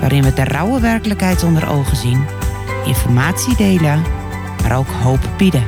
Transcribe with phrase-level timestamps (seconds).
[0.00, 2.26] waarin we de rauwe werkelijkheid onder ogen zien,
[2.84, 4.02] informatie delen,
[4.62, 5.64] maar ook hoop bieden.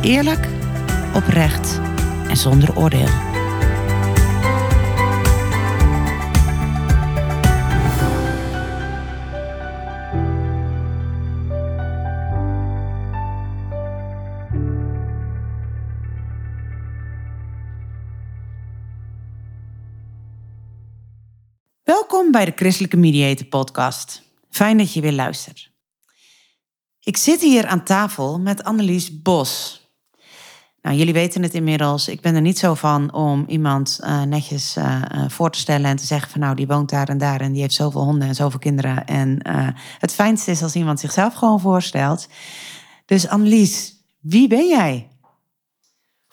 [0.00, 0.48] Eerlijk,
[1.14, 1.80] oprecht
[2.28, 3.21] en zonder oordeel.
[22.32, 24.22] Bij de Christelijke Mediator Podcast.
[24.50, 25.70] Fijn dat je weer luistert.
[27.00, 29.80] Ik zit hier aan tafel met Annelies Bos.
[30.82, 32.08] Nou, jullie weten het inmiddels.
[32.08, 35.96] Ik ben er niet zo van om iemand uh, netjes uh, voor te stellen en
[35.96, 38.34] te zeggen van nou, die woont daar en daar en die heeft zoveel honden en
[38.34, 39.06] zoveel kinderen.
[39.06, 42.28] En uh, het fijnste is als iemand zichzelf gewoon voorstelt.
[43.06, 45.08] Dus Annelies, wie ben jij?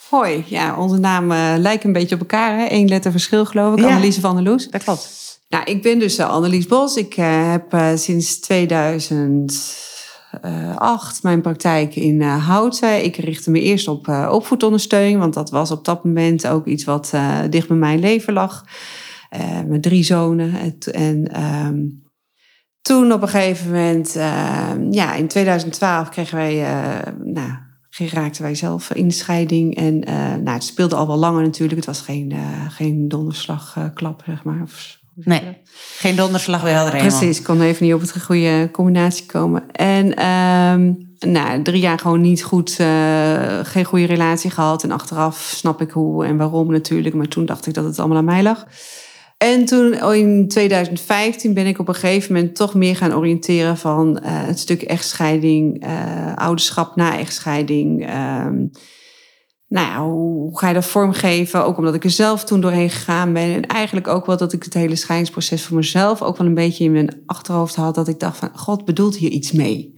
[0.10, 2.58] Hoi, ja, onze namen lijken een beetje op elkaar.
[2.58, 2.66] Hè?
[2.70, 3.80] Eén letter verschil geloof ik.
[3.80, 3.88] Ja.
[3.88, 4.70] Annelies van der Loes.
[4.70, 5.29] Dat klopt.
[5.50, 6.96] Nou, ik ben dus uh, Annelies Bos.
[6.96, 13.04] Ik uh, heb uh, sinds 2008 mijn praktijk in Houten.
[13.04, 17.14] Ik richtte me eerst op opvoedondersteuning, want dat was op dat moment ook iets wat
[17.50, 18.66] dicht bij mijn leven lag.
[19.68, 20.54] met drie zonen.
[20.92, 22.04] En um,
[22.82, 24.14] toen op een gegeven moment,
[24.92, 26.56] ja, in 2012 kregen wij,
[27.24, 27.50] nou,
[27.98, 29.76] raakten wij zelf in de scheiding.
[29.76, 30.00] En
[30.44, 31.76] nou, het speelde al wel langer natuurlijk.
[31.76, 32.34] Het was geen,
[32.70, 34.98] geen donderslagklap, zeg maar.
[35.24, 35.58] Nee,
[35.98, 36.98] geen donderslag weer helder.
[36.98, 39.72] Precies, ik kon even niet op het goede combinatie komen.
[39.72, 44.84] En um, nou, drie jaar gewoon niet goed, uh, geen goede relatie gehad.
[44.84, 47.16] En achteraf snap ik hoe en waarom natuurlijk.
[47.16, 48.66] Maar toen dacht ik dat het allemaal aan mij lag.
[49.38, 54.20] En toen in 2015 ben ik op een gegeven moment toch meer gaan oriënteren van
[54.24, 58.10] uh, het stuk echtscheiding, uh, ouderschap na echtscheiding.
[58.46, 58.72] Um,
[59.70, 61.66] nou hoe ga je dat vormgeven?
[61.66, 63.54] Ook omdat ik er zelf toen doorheen gegaan ben.
[63.54, 66.84] En eigenlijk ook wel dat ik het hele scheidingsproces voor mezelf ook wel een beetje
[66.84, 67.96] in mijn achterhoofd had.
[67.96, 69.94] Dat ik dacht van, God bedoelt hier iets mee.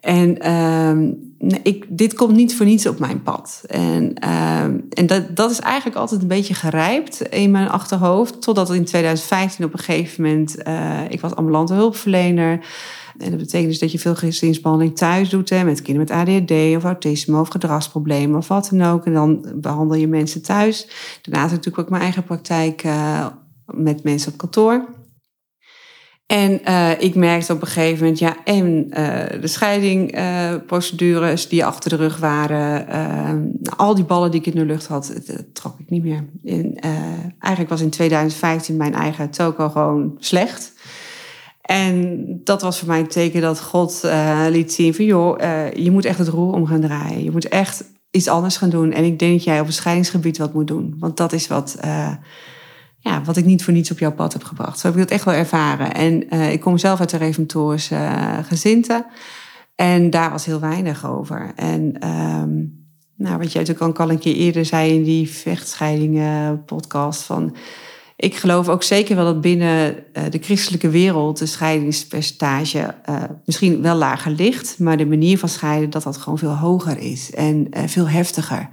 [0.00, 3.62] En um, ik, dit komt niet voor niets op mijn pad.
[3.66, 8.42] En, um, en dat, dat is eigenlijk altijd een beetje gerijpt in mijn achterhoofd.
[8.42, 12.66] Totdat in 2015 op een gegeven moment, uh, ik was ambulante hulpverlener.
[13.18, 15.50] En dat betekent dus dat je veel gezinsbehandeling thuis doet.
[15.50, 19.06] Hè, met kinderen met ADHD of autisme of gedragsproblemen of wat dan ook.
[19.06, 20.88] En dan behandel je mensen thuis.
[21.22, 23.26] Daarnaast natuurlijk ook mijn eigen praktijk uh,
[23.64, 24.84] met mensen op kantoor.
[26.26, 28.94] En uh, ik merkte op een gegeven moment, ja, en uh,
[29.40, 34.86] de scheidingprocedures die achter de rug waren, al die ballen die ik in de lucht
[34.86, 36.24] had, dat trok ik niet meer.
[36.44, 36.74] En,
[37.38, 40.71] eigenlijk was in 2015 mijn eigen toko gewoon slecht.
[41.62, 45.72] En dat was voor mij een teken dat God uh, liet zien van joh, uh,
[45.72, 47.24] je moet echt het roer om gaan draaien.
[47.24, 48.92] Je moet echt iets anders gaan doen.
[48.92, 50.94] En ik denk dat jij op het scheidingsgebied wat moet doen.
[50.98, 52.12] Want dat is wat, uh,
[52.98, 54.78] ja, wat ik niet voor niets op jouw pad heb gebracht.
[54.78, 55.94] Zo heb ik dat echt wel ervaren.
[55.94, 58.10] En ik kom zelf uit de reformatorische
[58.42, 59.06] gezinte.
[59.74, 61.52] En daar was heel weinig over.
[61.56, 62.80] En um,
[63.16, 67.56] nou, wat jij natuurlijk al een keer eerder zei in die vechtscheidingen podcast van
[68.22, 73.96] ik geloof ook zeker wel dat binnen de christelijke wereld de scheidingspercentage uh, misschien wel
[73.96, 77.82] lager ligt, maar de manier van scheiden dat dat gewoon veel hoger is en uh,
[77.86, 78.68] veel heftiger.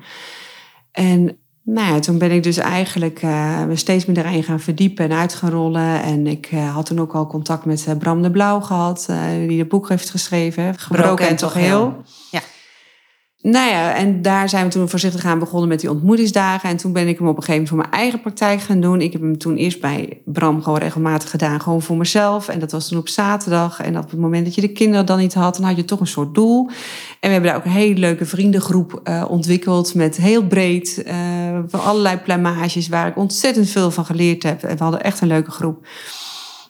[0.92, 5.10] En nou ja, toen ben ik dus eigenlijk uh, me steeds meer daarin gaan verdiepen
[5.10, 6.02] en uit gaan rollen.
[6.02, 9.10] En ik had toen ook al contact met Bram de Blauw gehad,
[9.48, 11.64] die het boek heeft geschreven, Gebroken, Gebroken en, en toch heel.
[11.64, 12.04] heel.
[12.32, 12.42] Ja.
[13.42, 16.70] Nou ja, en daar zijn we toen voorzichtig aan begonnen met die ontmoetingsdagen.
[16.70, 19.02] En toen ben ik hem op een gegeven moment voor mijn eigen praktijk gaan doen.
[19.02, 22.48] Ik heb hem toen eerst bij Bram gewoon regelmatig gedaan, gewoon voor mezelf.
[22.48, 23.82] En dat was toen op zaterdag.
[23.82, 26.00] En op het moment dat je de kinderen dan niet had, dan had je toch
[26.00, 26.68] een soort doel.
[26.68, 26.76] En
[27.20, 31.04] we hebben daar ook een hele leuke vriendengroep uh, ontwikkeld met heel breed,
[31.68, 34.64] van allerlei plamages waar ik ontzettend veel van geleerd heb.
[34.64, 35.88] En we hadden echt een leuke groep.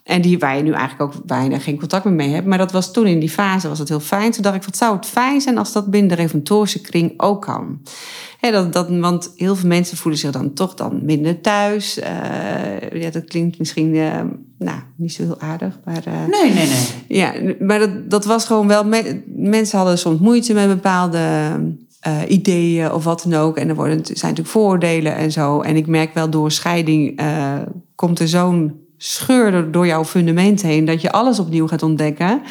[0.09, 2.45] En die waar je nu eigenlijk ook bijna geen contact meer mee hebt.
[2.45, 4.31] Maar dat was toen in die fase was het heel fijn.
[4.31, 7.41] Toen dacht ik, wat zou het fijn zijn als dat binnen de reformatorische kring ook
[7.41, 7.81] kan.
[8.39, 11.97] He, dat, dat, want heel veel mensen voelen zich dan toch dan minder thuis.
[11.97, 14.21] Uh, ja, dat klinkt misschien uh,
[14.57, 15.79] nou, niet zo heel aardig.
[15.85, 16.87] Maar, uh, nee, nee, nee.
[17.07, 18.85] Ja, maar dat, dat was gewoon wel...
[18.85, 21.19] Me mensen hadden soms moeite met bepaalde
[22.27, 23.57] ideeën of wat dan ook.
[23.57, 25.61] En er worden, zijn natuurlijk vooroordelen en zo.
[25.61, 27.21] En ik merk wel door scheiding
[27.95, 30.85] komt er zo'n scheur door jouw fundament heen.
[30.85, 32.41] Dat je alles opnieuw gaat ontdekken.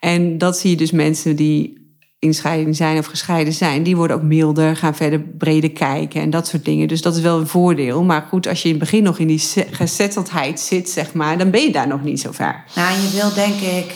[0.00, 1.78] En dat zie je dus mensen die
[2.20, 6.30] in scheiding zijn of gescheiden zijn, die worden ook milder, gaan verder breder kijken en
[6.30, 6.88] dat soort dingen.
[6.88, 8.02] Dus dat is wel een voordeel.
[8.02, 11.50] Maar goed, als je in het begin nog in die gezetteldheid zit, zeg maar, dan
[11.50, 12.64] ben je daar nog niet zo ver.
[12.74, 13.94] Nou, je wil denk ik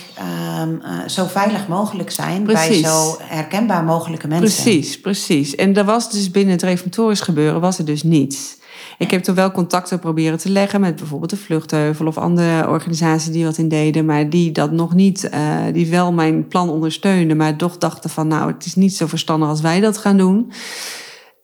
[0.60, 4.62] um, zo veilig mogelijk zijn bij zo herkenbaar mogelijke mensen.
[4.62, 5.54] Precies, precies.
[5.54, 8.56] En dat was dus binnen het reformatorisch gebeuren, was er dus niets.
[8.98, 13.32] Ik heb toen wel contacten proberen te leggen met bijvoorbeeld de Vluchtheuvel of andere organisaties
[13.32, 17.36] die wat in deden, maar die dat nog niet, uh, die wel mijn plan ondersteunden,
[17.36, 20.52] maar toch dachten van nou, het is niet zo verstandig als wij dat gaan doen.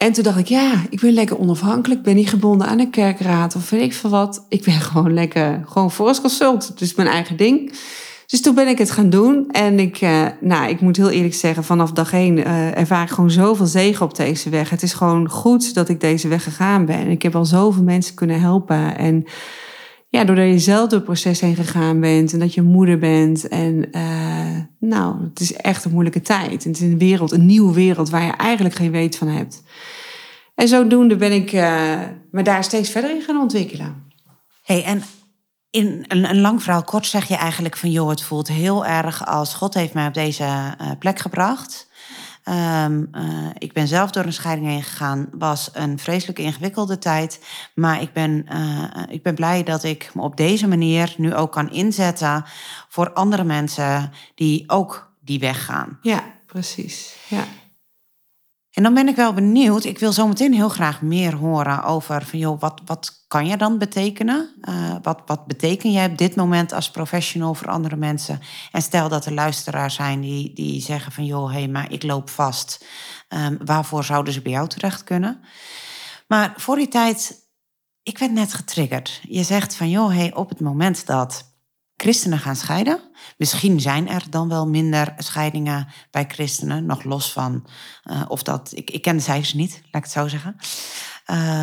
[0.00, 2.02] En toen dacht ik, ja, ik ben lekker onafhankelijk.
[2.02, 4.44] ben niet gebonden aan een kerkraad of weet ik veel wat.
[4.48, 6.78] Ik ben gewoon lekker, gewoon forest consult.
[6.78, 7.72] Dus mijn eigen ding.
[8.30, 9.50] Dus toen ben ik het gaan doen.
[9.50, 13.10] En ik, uh, nou, ik moet heel eerlijk zeggen, vanaf dag één uh, ervaar ik
[13.10, 14.70] gewoon zoveel zegen op deze weg.
[14.70, 17.08] Het is gewoon goed dat ik deze weg gegaan ben.
[17.08, 18.98] Ik heb al zoveel mensen kunnen helpen.
[18.98, 19.24] En
[20.08, 23.48] ja, doordat je zelf door het proces heen gegaan bent en dat je moeder bent.
[23.48, 24.58] En uh,
[24.90, 26.64] nou, het is echt een moeilijke tijd.
[26.64, 29.62] het is een wereld, een nieuwe wereld waar je eigenlijk geen weet van hebt.
[30.54, 31.52] En zodoende ben ik
[32.30, 34.08] me daar steeds verder in gaan ontwikkelen.
[34.62, 35.02] Hey, en
[35.70, 37.90] in een, lang verhaal kort zeg je eigenlijk van...
[37.90, 41.88] joh, het voelt heel erg als God heeft mij op deze uh, plek gebracht.
[42.84, 43.10] Um,
[43.58, 45.28] ik ben zelf door een scheiding heen gegaan.
[45.32, 47.44] was een vreselijk ingewikkelde tijd.
[47.74, 51.52] Maar ik ben, uh, ik ben blij dat ik me op deze manier nu ook
[51.52, 52.44] kan inzetten...
[52.88, 55.98] voor andere mensen die ook die weg gaan.
[56.02, 57.16] Ja, precies.
[57.28, 57.44] Ja.
[58.80, 59.84] En dan ben ik wel benieuwd.
[59.84, 63.78] Ik wil zometeen heel graag meer horen over van joh, wat, wat kan je dan
[63.78, 64.54] betekenen?
[64.62, 68.40] Uh, wat, wat beteken jij op dit moment als professional voor andere mensen?
[68.72, 72.02] En stel dat er luisteraars zijn die, die zeggen van joh, hé, hey, maar ik
[72.02, 72.84] loop vast.
[73.28, 75.40] Um, waarvoor zouden ze bij jou terecht kunnen?
[76.28, 77.48] Maar voor die tijd,
[78.02, 79.20] ik werd net getriggerd.
[79.22, 81.49] Je zegt van joh, hey, op het moment dat
[82.00, 83.00] christenen gaan scheiden.
[83.36, 87.66] Misschien zijn er dan wel minder scheidingen bij christenen, nog los van
[88.04, 88.72] uh, of dat.
[88.74, 90.56] Ik, ik ken de cijfers niet, laat ik het zo zeggen.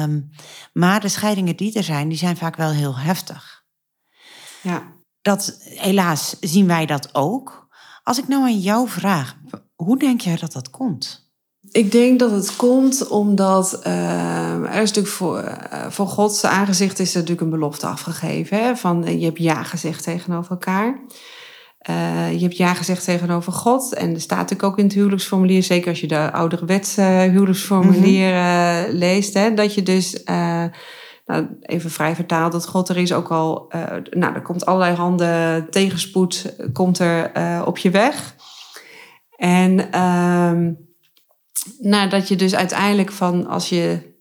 [0.04, 0.30] Um,
[0.74, 3.66] maar de scheidingen die er zijn, die zijn vaak wel heel heftig.
[4.62, 4.95] Ja.
[5.22, 7.68] Dat, helaas zien wij dat ook.
[8.04, 9.38] Als ik nou aan jou vraag,
[9.75, 11.26] hoe denk jij dat dat komt?
[11.77, 17.00] Ik denk dat het komt omdat uh, er is natuurlijk voor, uh, voor Gods aangezicht
[17.00, 18.57] is er natuurlijk een belofte afgegeven.
[18.57, 18.75] Hè?
[18.75, 21.00] Van je hebt ja gezegd tegenover elkaar.
[22.31, 23.94] Je hebt ja gezegd tegenover God.
[23.94, 28.97] En er staat natuurlijk ook in het huwelijksformulier, zeker als je de ouderwetse huwelijksformulier mm
[28.97, 30.24] leest, hè, dat je dus,
[31.25, 33.74] nou, even vrij vertaald, dat God er is ook al,
[34.09, 37.31] nou, er komt allerlei handen tegenspoed, komt er
[37.65, 38.35] op je weg.
[39.35, 39.89] En
[41.79, 44.15] ehm, nou, dat je dus uiteindelijk van als je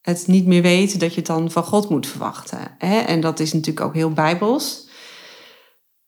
[0.00, 2.58] het niet meer weet, dat je het dan van God moet verwachten.
[2.78, 2.98] Hè?
[2.98, 4.88] En dat is natuurlijk ook heel bijbels.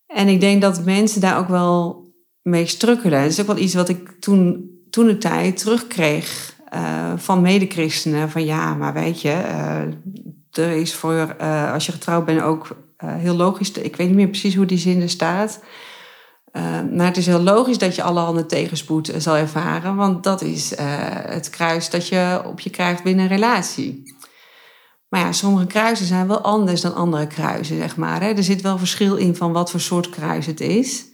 [0.06, 2.06] En ik denk dat mensen daar ook wel
[2.42, 3.22] mee strukkelen.
[3.22, 8.30] Dat is ook wel iets wat ik toen, toen de tijd terugkreeg uh, van medechristenen.
[8.30, 12.76] Van ja, maar weet je, uh, er is voor uh, als je getrouwd bent ook
[12.96, 13.72] heel logisch.
[13.72, 15.60] Ik weet niet meer precies hoe die zin er staat.
[16.52, 16.62] Uh,
[16.96, 20.72] maar het is heel logisch dat je alle handen tegenspoed zal ervaren, want dat is
[20.72, 20.78] uh,
[21.10, 24.16] het kruis dat je op je krijgt binnen een relatie.
[25.08, 28.20] Maar ja, sommige kruisen zijn wel anders dan andere kruisen, zeg maar.
[28.20, 28.28] Hè.
[28.28, 31.06] Er zit wel verschil in van wat voor soort kruis het is.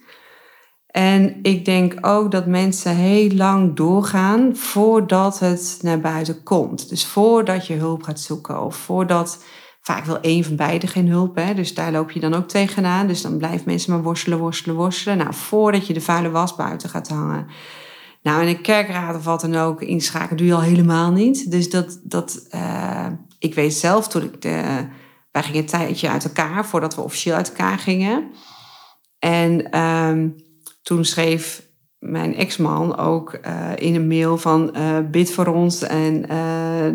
[0.86, 6.88] En ik denk ook dat mensen heel lang doorgaan voordat het naar buiten komt.
[6.88, 9.44] Dus voordat je hulp gaat zoeken of voordat
[9.84, 11.54] Vaak wil één van beiden geen hulp, hè?
[11.54, 13.06] dus daar loop je dan ook tegenaan.
[13.06, 15.18] Dus dan blijven mensen maar worstelen, worstelen, worstelen.
[15.18, 17.46] Nou, voordat je de vuile was buiten gaat hangen.
[18.22, 21.50] Nou, in een kerkraad of wat dan ook inschakelen doe je al helemaal niet.
[21.50, 23.06] Dus dat, dat uh,
[23.38, 24.86] ik weet zelf toen ik de,
[25.30, 28.30] wij gingen een tijdje uit elkaar voordat we officieel uit elkaar gingen.
[29.18, 30.34] En um,
[30.82, 31.63] toen schreef
[32.04, 36.36] mijn ex-man ook uh, in een mail van uh, bid voor ons en uh,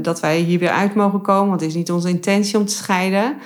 [0.02, 2.74] dat wij hier weer uit mogen komen, want het is niet onze intentie om te
[2.74, 3.38] scheiden.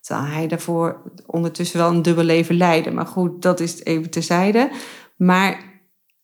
[0.00, 2.90] Terwijl hij daarvoor ondertussen wel een dubbel leven leidde.
[2.90, 4.70] Maar goed, dat is even terzijde.
[5.16, 5.70] Maar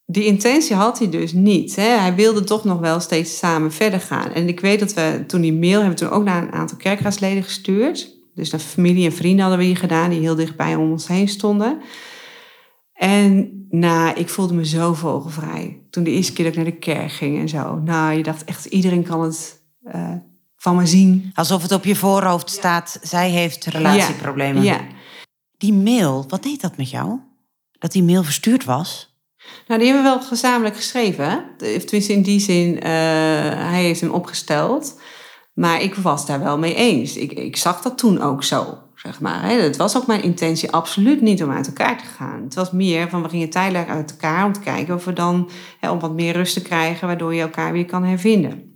[0.07, 1.77] die intentie had hij dus niet.
[1.77, 1.89] Hè.
[1.89, 4.33] Hij wilde toch nog wel steeds samen verder gaan.
[4.33, 7.43] En ik weet dat we toen die mail hebben toen ook naar een aantal kerkraadsleden
[7.43, 8.15] gestuurd.
[8.35, 11.29] Dus naar familie en vrienden hadden we hier gedaan, die heel dichtbij om ons heen
[11.29, 11.81] stonden.
[12.93, 15.81] En nou, ik voelde me zo vogelvrij.
[15.91, 17.75] Toen de eerste keer dat ik naar de kerk ging en zo.
[17.75, 19.63] Nou, je dacht echt, iedereen kan het
[19.95, 20.13] uh,
[20.57, 21.31] van me zien.
[21.35, 24.63] Alsof het op je voorhoofd staat, zij heeft relatieproblemen.
[24.63, 24.81] Ja.
[25.57, 27.19] Die mail, wat deed dat met jou?
[27.79, 29.15] Dat die mail verstuurd was?
[29.67, 31.45] Nou, die hebben we wel gezamenlijk geschreven.
[31.57, 32.83] Tenminste, in die zin, uh,
[33.71, 35.01] hij heeft hem opgesteld.
[35.55, 37.17] Maar ik was daar wel mee eens.
[37.17, 38.79] Ik, ik zag dat toen ook zo.
[39.07, 39.51] Zeg maar.
[39.51, 42.43] Het was ook mijn intentie absoluut niet om uit elkaar te gaan.
[42.43, 45.51] Het was meer van we gingen tijdelijk uit elkaar om te kijken of we dan
[45.81, 48.75] hè, om wat meer rust te krijgen, waardoor je elkaar weer kan hervinden.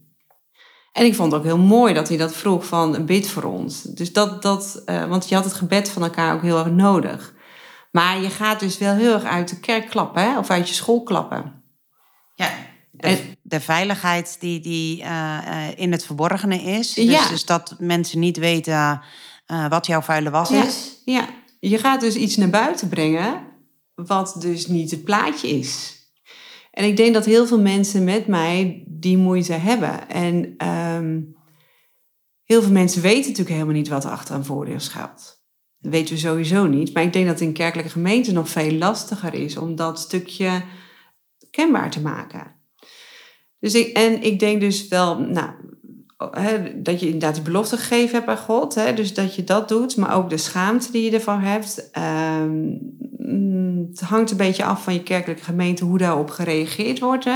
[0.93, 3.43] En ik vond het ook heel mooi dat hij dat vroeg van een bid voor
[3.43, 3.83] ons.
[3.83, 7.35] Dus dat, dat, uh, want je had het gebed van elkaar ook heel erg nodig.
[7.91, 10.39] Maar je gaat dus wel heel erg uit de kerk klappen, hè?
[10.39, 11.63] of uit je school klappen.
[12.35, 12.51] Ja,
[12.91, 15.39] de, de veiligheid die, die uh,
[15.77, 16.95] in het verborgene is.
[16.95, 17.29] Dus, Ja.
[17.29, 19.01] dus dat mensen niet weten
[19.51, 20.65] uh, wat jouw vuile was Ja.
[20.65, 21.03] is.
[21.05, 21.29] Ja,
[21.61, 23.49] je gaat dus iets naar buiten brengen
[23.95, 25.99] wat dus niet het plaatje is.
[26.71, 30.09] En ik denk dat heel veel mensen met mij die moeite hebben.
[30.09, 31.21] En ehm,
[32.45, 35.39] heel veel mensen weten natuurlijk helemaal niet wat er achter een voordeel schuilt.
[35.79, 36.95] Dat weten we sowieso niet.
[36.95, 40.63] Maar ik denk dat het in kerkelijke gemeenten nog veel lastiger is om dat stukje
[41.51, 42.55] kenbaar te maken.
[43.59, 45.51] Dus ik, en ik denk dus wel, nou,
[46.31, 48.97] hè, dat je inderdaad die belofte gegeven hebt aan God.
[48.97, 51.91] Dus dat je dat doet, maar ook de schaamte die je ervan hebt.
[51.91, 52.77] Ehm,
[53.17, 57.29] mm, het hangt een beetje af van je kerkelijke gemeente hoe daarop gereageerd wordt.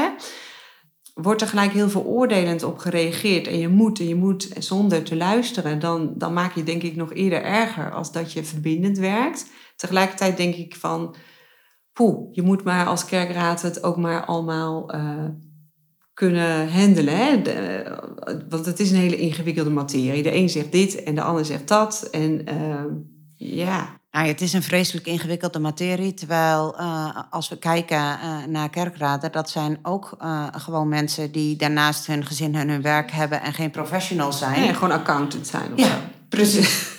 [1.14, 5.16] Wordt er gelijk heel veroordelend op gereageerd en je moet en je moet zonder te
[5.16, 9.46] luisteren, dan, dan maak je denk ik nog eerder erger als dat je verbindend werkt.
[9.76, 11.14] Tegelijkertijd denk ik van,
[11.92, 15.24] poeh, je moet maar als kerkraad het ook maar allemaal uh,
[16.14, 17.16] kunnen handelen.
[17.16, 17.42] Hè?
[17.42, 17.84] De,
[18.48, 20.22] want het is een hele ingewikkelde materie.
[20.22, 22.08] De een zegt dit en de ander zegt dat.
[22.10, 22.84] En uh,
[23.36, 24.02] ja.
[24.10, 26.14] Nou, het is een vreselijk ingewikkelde materie.
[26.14, 31.56] Terwijl uh, als we kijken uh, naar kerkraden, dat zijn ook uh, gewoon mensen die
[31.56, 34.60] daarnaast hun gezin en hun werk hebben en geen professionals zijn.
[34.60, 35.72] Nee, gewoon accountant zijn.
[35.72, 35.96] Of ja, zo.
[36.28, 36.92] precies.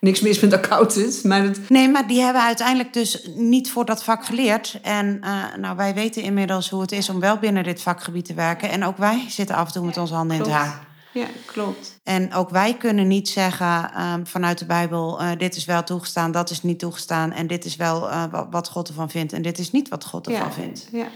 [0.00, 1.68] Niks mis met accountants, maar het...
[1.68, 4.78] Nee, maar die hebben uiteindelijk dus niet voor dat vak geleerd.
[4.82, 5.20] En
[5.60, 8.70] nou, wij weten inmiddels hoe het is om wel binnen dit vakgebied te werken.
[8.70, 10.86] En ook wij zitten af en toe met onze handen in het haar.
[11.12, 11.98] Ja, klopt.
[12.02, 16.32] En ook wij kunnen niet zeggen um, vanuit de Bijbel: uh, dit is wel toegestaan,
[16.32, 17.32] dat is niet toegestaan.
[17.32, 20.26] En dit is wel uh, wat God ervan vindt en dit is niet wat God
[20.26, 20.88] ervan ja, vindt.
[20.92, 21.06] Ja.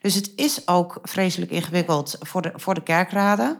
[0.00, 3.58] Dus het is ook vreselijk ingewikkeld voor de, voor de kerkraden.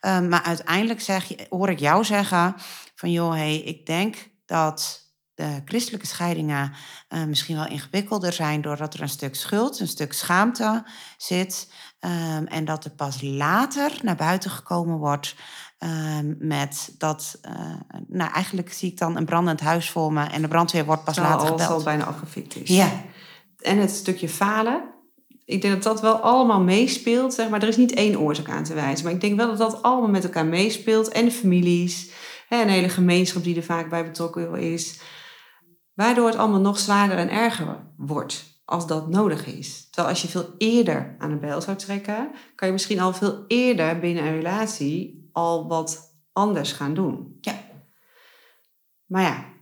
[0.00, 2.54] Um, maar uiteindelijk zeg je, hoor ik jou zeggen:
[2.96, 6.72] van joh, hey, ik denk dat de christelijke scheidingen
[7.08, 10.84] uh, misschien wel ingewikkelder zijn doordat er een stuk schuld, een stuk schaamte
[11.16, 11.72] zit.
[12.00, 15.34] Um, en dat er pas later naar buiten gekomen wordt
[15.78, 17.74] um, met dat, uh,
[18.08, 21.14] nou eigenlijk zie ik dan een brandend huis voor me en de brandweer wordt pas
[21.14, 21.70] Terwijl later gebeld.
[21.70, 22.68] al bijna afgefikt is.
[22.68, 22.90] Ja.
[23.58, 24.82] En het stukje falen.
[25.44, 27.62] Ik denk dat dat wel allemaal meespeelt, zeg maar.
[27.62, 29.04] Er is niet één oorzaak aan te wijzen.
[29.04, 31.08] Maar ik denk wel dat dat allemaal met elkaar meespeelt.
[31.08, 32.10] En de families,
[32.48, 35.00] een hele gemeenschap die er vaak bij betrokken is.
[35.94, 39.86] Waardoor het allemaal nog zwaarder en erger wordt als dat nodig is.
[39.90, 43.44] Terwijl als je veel eerder aan de bel zou trekken, kan je misschien al veel
[43.46, 47.38] eerder binnen een relatie al wat anders gaan doen.
[47.40, 47.54] Ja.
[49.06, 49.54] Maar ja.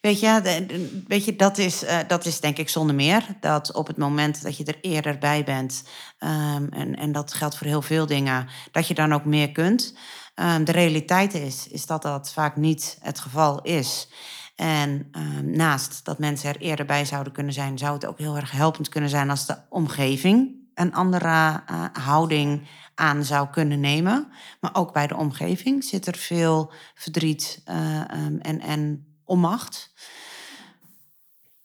[0.00, 3.26] Weet je, weet dat, is, uh, dat is denk ik zonder meer.
[3.40, 5.84] Dat op het moment dat je er eerder bij bent,
[6.18, 9.94] um, en, en dat geldt voor heel veel dingen, dat je dan ook meer kunt.
[10.40, 14.08] Um, de realiteit is, is dat dat vaak niet het geval is.
[14.56, 18.36] En um, naast dat mensen er eerder bij zouden kunnen zijn, zou het ook heel
[18.36, 24.28] erg helpend kunnen zijn als de omgeving een andere uh, houding aan zou kunnen nemen.
[24.60, 29.92] Maar ook bij de omgeving zit er veel verdriet uh, um, en, en onmacht.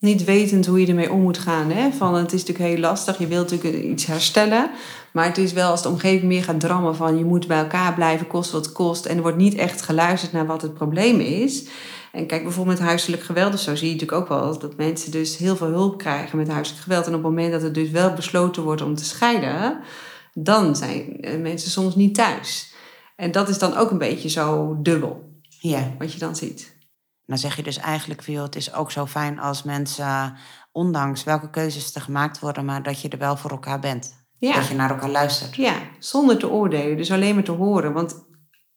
[0.04, 1.72] Niet wetend hoe je ermee om moet gaan.
[1.72, 1.92] Hè?
[1.92, 4.70] Van, het is natuurlijk heel lastig, je wilt natuurlijk iets herstellen.
[5.12, 7.94] Maar het is wel als de omgeving meer gaat drammen van je moet bij elkaar
[7.94, 9.06] blijven, kost wat kost.
[9.06, 11.68] En er wordt niet echt geluisterd naar wat het probleem is.
[12.12, 15.38] En kijk, bijvoorbeeld met huiselijk geweld, zo zie je natuurlijk ook wel dat mensen dus
[15.38, 17.06] heel veel hulp krijgen met huiselijk geweld.
[17.08, 19.80] En op het moment dat het dus wel besloten wordt om te scheiden,
[20.34, 22.74] dan zijn mensen soms niet thuis.
[23.16, 25.30] En dat is dan ook een beetje zo dubbel,
[25.60, 25.94] ja.
[25.98, 26.73] wat je dan ziet.
[27.26, 30.36] Dan zeg je dus eigenlijk, joh, het is ook zo fijn als mensen,
[30.72, 34.26] ondanks welke keuzes er gemaakt worden, maar dat je er wel voor elkaar bent.
[34.38, 34.54] Ja.
[34.54, 35.56] Dat je naar elkaar luistert.
[35.56, 37.94] Ja, zonder te oordelen, dus alleen maar te horen.
[37.94, 38.26] Want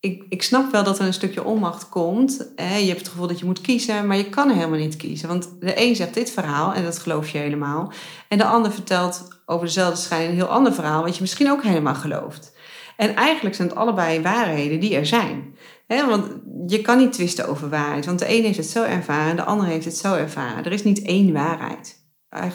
[0.00, 2.52] ik, ik snap wel dat er een stukje onmacht komt.
[2.56, 2.76] Hè?
[2.76, 5.28] Je hebt het gevoel dat je moet kiezen, maar je kan er helemaal niet kiezen.
[5.28, 7.92] Want de een zegt dit verhaal en dat geloof je helemaal.
[8.28, 11.62] En de ander vertelt over dezelfde scheiding een heel ander verhaal, wat je misschien ook
[11.62, 12.54] helemaal gelooft.
[12.96, 15.56] En eigenlijk zijn het allebei waarheden die er zijn.
[15.86, 16.26] Want
[16.66, 18.06] je kan niet twisten over waarheid.
[18.06, 20.64] Want de een heeft het zo ervaren, de ander heeft het zo ervaren.
[20.64, 22.04] Er is niet één waarheid.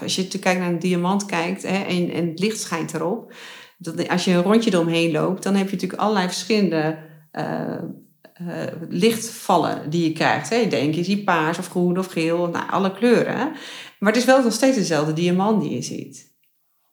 [0.01, 3.33] Als je kijkt naar een diamant kijkt en, het licht schijnt erop.
[4.07, 6.97] Als je een rondje eromheen loopt, dan heb je natuurlijk allerlei verschillende
[7.31, 7.81] uh,
[8.41, 10.49] uh, lichtvallen die je krijgt.
[10.49, 10.67] Hè.
[10.67, 13.51] De een keer zie je paars of groen of geel, nou, alle kleuren.
[13.99, 16.30] Maar het is wel nog steeds dezelfde diamant die je ziet.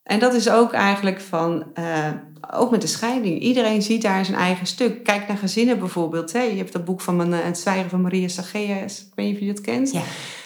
[0.08, 2.08] En dat is ook eigenlijk van, uh,
[2.50, 3.40] ook met de scheiding.
[3.40, 5.04] Iedereen ziet daar zijn eigen stuk.
[5.04, 6.32] Kijk naar gezinnen bijvoorbeeld.
[6.32, 6.40] Hè.
[6.40, 9.00] Je hebt dat boek van mijn, uh, Het Zwijgen van Maria Sageas.
[9.00, 9.92] Ik weet niet of je dat kent.
[9.92, 10.02] Ja.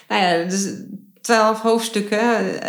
[0.09, 0.73] Nou ja, dus
[1.21, 2.21] twaalf hoofdstukken.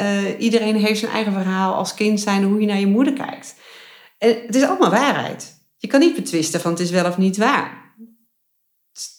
[0.03, 3.55] Uh, iedereen heeft zijn eigen verhaal als kind zijn hoe je naar je moeder kijkt.
[4.17, 5.62] En het is allemaal waarheid.
[5.77, 7.95] Je kan niet betwisten van het is wel of niet waar.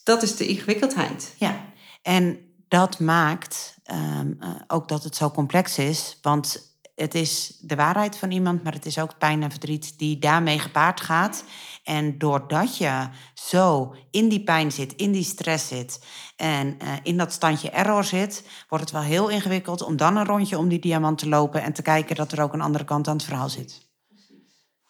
[0.04, 1.34] Dat is de ingewikkeldheid.
[1.38, 1.64] Ja,
[2.02, 2.38] en
[2.68, 6.18] dat maakt um, ook dat het zo complex is.
[6.22, 10.18] Want het is de waarheid van iemand, maar het is ook pijn en verdriet die
[10.18, 11.44] daarmee gepaard gaat.
[11.84, 16.04] En doordat je zo in die pijn zit, in die stress zit
[16.36, 20.24] en uh, in dat standje error zit, wordt het wel heel ingewikkeld om dan een
[20.24, 23.08] rondje om die diamant te lopen en te kijken dat er ook een andere kant
[23.08, 23.92] aan het verhaal zit.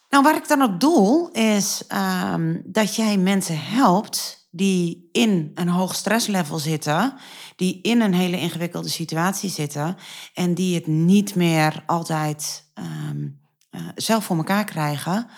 [0.09, 1.85] Nou, waar ik dan op doel is
[2.33, 7.15] um, dat jij mensen helpt die in een hoog stresslevel zitten,
[7.57, 9.97] die in een hele ingewikkelde situatie zitten
[10.35, 15.29] en die het niet meer altijd um, uh, zelf voor elkaar krijgen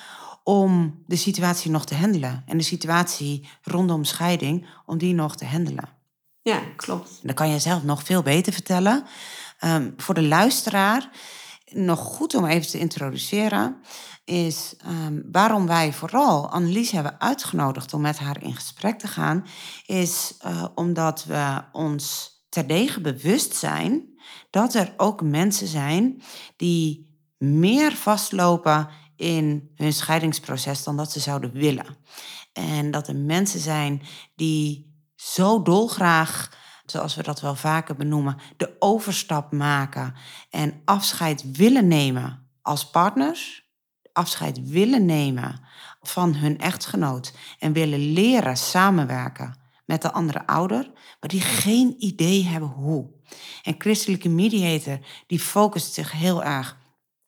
[0.42, 2.42] om de situatie nog te handelen.
[2.46, 5.88] En de situatie rondom scheiding, om die nog te handelen.
[6.42, 7.20] Ja, klopt.
[7.22, 9.04] Dan kan je zelf nog veel beter vertellen.
[9.64, 11.10] Um, voor de luisteraar,
[11.72, 13.76] nog goed om even te introduceren
[14.24, 19.46] is um, waarom wij vooral Annelies hebben uitgenodigd om met haar in gesprek te gaan,
[19.86, 24.18] is uh, omdat we ons terdege bewust zijn
[24.50, 26.22] dat er ook mensen zijn
[26.56, 31.96] die meer vastlopen in hun scheidingsproces dan dat ze zouden willen.
[32.52, 34.02] En dat er mensen zijn
[34.34, 36.52] die zo dolgraag,
[36.90, 40.14] zoals we dat wel vaker benoemen, de overstap maken
[40.50, 43.66] en afscheid willen nemen als partners
[44.16, 45.60] afscheid willen nemen
[46.00, 50.90] van hun echtgenoot en willen leren samenwerken met de andere ouder,
[51.20, 53.10] maar die geen idee hebben hoe.
[53.62, 56.76] En christelijke mediator die focust zich heel erg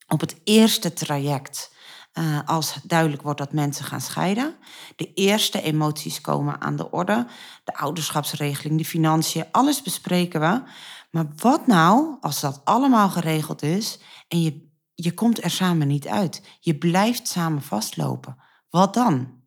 [0.07, 1.75] op het eerste traject.
[2.19, 4.55] Uh, als duidelijk wordt dat mensen gaan scheiden.
[4.97, 7.27] De eerste emoties komen aan de orde.
[7.65, 10.63] De ouderschapsregeling, de financiën, alles bespreken we.
[11.11, 14.69] Maar wat nou als dat allemaal geregeld is en je
[15.01, 16.43] je komt er samen niet uit.
[16.61, 18.37] Je blijft samen vastlopen.
[18.71, 19.43] Wat dan?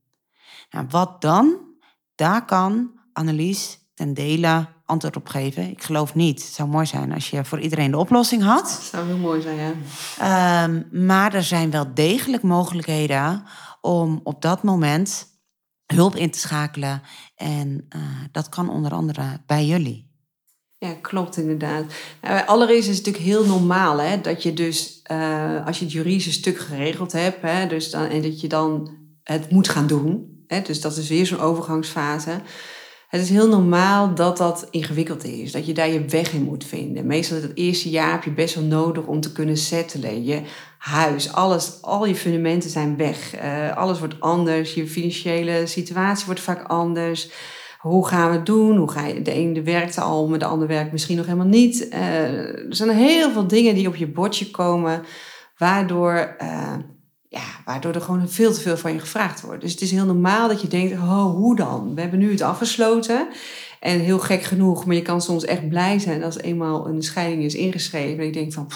[0.69, 1.57] Nou, wat dan?
[2.15, 5.69] Daar kan Annelies ten dele antwoord op geven.
[5.69, 6.43] Ik geloof niet.
[6.43, 8.63] Het zou mooi zijn als je voor iedereen de oplossing had.
[8.63, 10.63] Dat zou heel mooi zijn, ja.
[10.63, 13.43] Um, maar er zijn wel degelijk mogelijkheden
[13.81, 15.27] om op dat moment
[15.85, 17.01] hulp in te schakelen.
[17.35, 18.01] En uh,
[18.31, 20.09] dat kan onder andere bij jullie.
[20.77, 21.83] Ja, klopt inderdaad.
[22.21, 25.93] Nou, allereerst is het natuurlijk heel normaal hè, dat je dus, uh, als je het
[25.93, 30.43] juridische stuk geregeld hebt, hè, dus dan, en dat je dan het moet gaan doen.
[30.47, 32.41] Hè, dus dat is weer zo'n overgangsfase.
[33.11, 36.65] Het is heel normaal dat dat ingewikkeld is, dat je daar je weg in moet
[36.65, 37.07] vinden.
[37.07, 40.23] Meestal het eerste jaar heb je best wel nodig om te kunnen settelen.
[40.23, 40.41] Je
[40.77, 43.43] huis, alles, al je fundamenten zijn weg.
[43.43, 47.29] Uh, alles wordt anders, je financiële situatie wordt vaak anders
[47.81, 48.77] hoe gaan we het doen?
[48.77, 51.87] Hoe ga je, de ene werkt al, maar de ander werkt misschien nog helemaal niet.
[51.93, 55.03] Uh, er zijn heel veel dingen die op je bordje komen,
[55.57, 56.73] waardoor, uh,
[57.31, 59.61] ja, waardoor er gewoon veel te veel van je gevraagd wordt.
[59.61, 61.95] Dus het is heel normaal dat je denkt, oh, hoe dan?
[61.95, 63.27] We hebben nu het afgesloten.
[63.79, 67.43] En heel gek genoeg, maar je kan soms echt blij zijn als eenmaal een scheiding
[67.43, 68.19] is ingeschreven.
[68.19, 68.67] En je denkt van,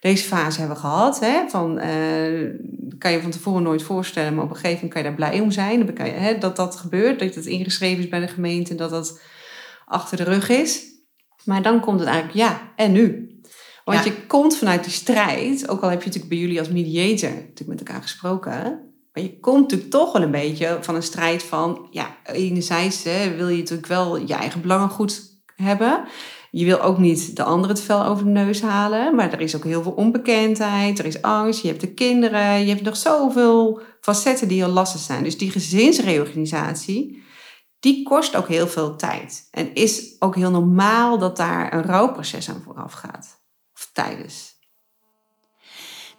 [0.00, 1.20] deze fase hebben we gehad.
[1.20, 2.50] Hè, van, uh,
[2.98, 5.40] kan je van tevoren nooit voorstellen, maar op een gegeven moment kan je daar blij
[5.40, 5.92] om zijn.
[5.92, 9.20] Kan hè, dat dat gebeurt, dat het ingeschreven is bij de gemeente en dat dat
[9.86, 10.84] achter de rug is.
[11.44, 13.31] Maar dan komt het eigenlijk, ja, en nu?
[13.84, 17.30] Want je komt vanuit die strijd, ook al heb je natuurlijk bij jullie als mediator
[17.30, 18.90] natuurlijk met elkaar gesproken.
[19.12, 23.36] Maar je komt natuurlijk toch wel een beetje van een strijd van, ja, enerzijds hè,
[23.36, 26.04] wil je natuurlijk wel je eigen belangen goed hebben.
[26.50, 29.56] Je wil ook niet de ander het vel over de neus halen, maar er is
[29.56, 33.80] ook heel veel onbekendheid, er is angst, je hebt de kinderen, je hebt nog zoveel
[34.00, 35.22] facetten die heel lastig zijn.
[35.22, 37.22] Dus die gezinsreorganisatie,
[37.80, 39.48] die kost ook heel veel tijd.
[39.50, 43.41] En is ook heel normaal dat daar een rouwproces aan vooraf gaat.
[43.92, 44.60] Tijdens.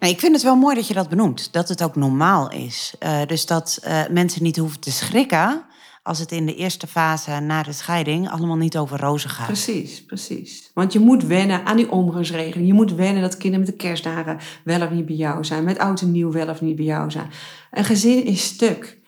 [0.00, 2.94] Nou, ik vind het wel mooi dat je dat benoemt, dat het ook normaal is.
[3.00, 5.64] Uh, dus dat uh, mensen niet hoeven te schrikken
[6.02, 9.46] als het in de eerste fase na de scheiding allemaal niet over rozen gaat.
[9.46, 10.70] Precies, precies.
[10.74, 12.66] Want je moet wennen aan die omgangsregeling.
[12.66, 15.64] Je moet wennen dat kinderen met de kerstdagen wel of niet bij jou zijn.
[15.64, 17.30] Met oud en nieuw wel of niet bij jou zijn.
[17.70, 19.00] Een gezin is stuk.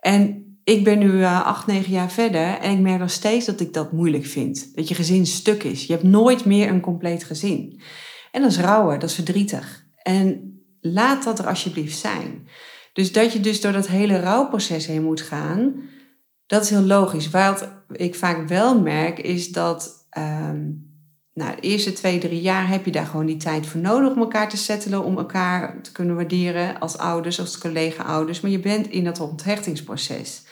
[0.00, 3.60] En ik ben nu uh, acht, negen jaar verder en ik merk nog steeds dat
[3.60, 4.74] ik dat moeilijk vind.
[4.74, 5.86] Dat je gezin stuk is.
[5.86, 7.80] Je hebt nooit meer een compleet gezin.
[8.34, 9.86] En dat is rouwen, dat is verdrietig.
[10.02, 12.48] En laat dat er alsjeblieft zijn.
[12.92, 15.92] Dus dat je dus door dat hele rouwproces heen moet gaan
[16.46, 17.30] dat is heel logisch.
[17.30, 20.92] Wat ik vaak wel merk is dat um,
[21.32, 24.48] de eerste twee, drie jaar heb je daar gewoon die tijd voor nodig om elkaar
[24.48, 28.40] te settelen, om elkaar te kunnen waarderen als ouders, als collega-ouders.
[28.40, 30.46] Maar je bent in dat onthechtingsproces.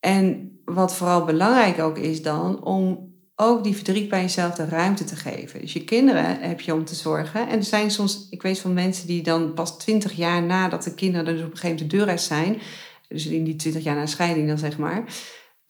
[0.00, 3.07] En wat vooral belangrijk ook is dan, om
[3.40, 5.60] ook die verdriet bij jezelf de ruimte te geven.
[5.60, 7.48] Dus je kinderen heb je om te zorgen.
[7.48, 10.94] En er zijn soms, ik weet van mensen die dan pas twintig jaar nadat de
[10.94, 12.60] kinderen dus op een gegeven moment de deur uit zijn,
[13.08, 15.04] dus in die twintig jaar na scheiding dan zeg maar,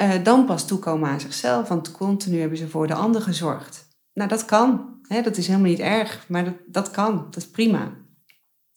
[0.03, 1.69] uh, dan pas toekomen aan zichzelf.
[1.69, 3.89] Want continu hebben ze voor de ander gezorgd.
[4.13, 4.99] Nou, dat kan.
[5.03, 5.23] Hè?
[5.23, 7.27] Dat is helemaal niet erg, maar dat, dat kan.
[7.31, 7.93] Dat is prima.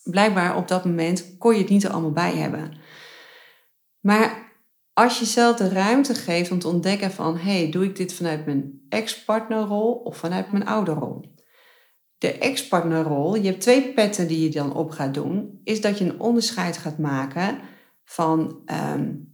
[0.04, 2.74] Blijkbaar op dat moment kon je het niet er allemaal bij hebben.
[4.00, 4.51] Maar
[4.94, 7.38] als je zelf de ruimte geeft om te ontdekken van...
[7.38, 11.36] hey, doe ik dit vanuit mijn ex-partnerrol of vanuit mijn ouderrol?
[12.18, 15.60] De ex-partnerrol, je hebt twee petten die je dan op gaat doen...
[15.64, 17.60] is dat je een onderscheid gaat maken
[18.04, 18.62] van...
[18.96, 19.30] Um,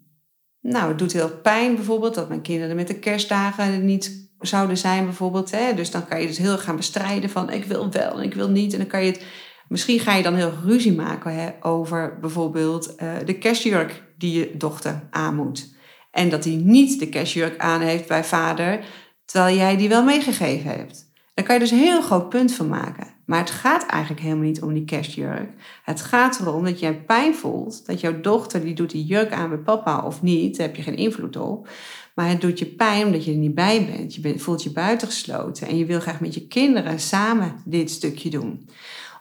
[0.62, 5.06] nou, het doet heel pijn bijvoorbeeld dat mijn kinderen met de kerstdagen niet zouden zijn
[5.06, 5.52] bijvoorbeeld.
[5.52, 5.74] Hè?
[5.74, 8.50] Dus dan kan je dus heel gaan bestrijden van ik wil wel en ik wil
[8.50, 8.74] niet.
[8.74, 9.26] En dan kan je het...
[9.68, 14.58] Misschien ga je dan heel ruzie maken hè, over bijvoorbeeld uh, de kerstjurk die je
[14.58, 15.76] dochter aan moet.
[16.12, 18.86] En dat hij niet de kerstjurk aan heeft bij vader,
[19.26, 21.12] terwijl jij die wel meegegeven hebt.
[21.34, 23.08] Daar kan je dus een heel groot punt van maken.
[23.26, 25.50] Maar het gaat eigenlijk helemaal niet om die kerstjurk.
[25.84, 27.86] Het gaat erom dat jij pijn voelt.
[27.86, 30.58] Dat jouw dochter, die doet die jurk aan bij papa of niet.
[30.58, 31.70] Daar heb je geen invloed op.
[32.16, 34.16] Maar het doet je pijn omdat je er niet bij bent.
[34.16, 35.68] Je voelt je buitengesloten.
[35.68, 38.70] En je wil graag met je kinderen samen dit stukje doen.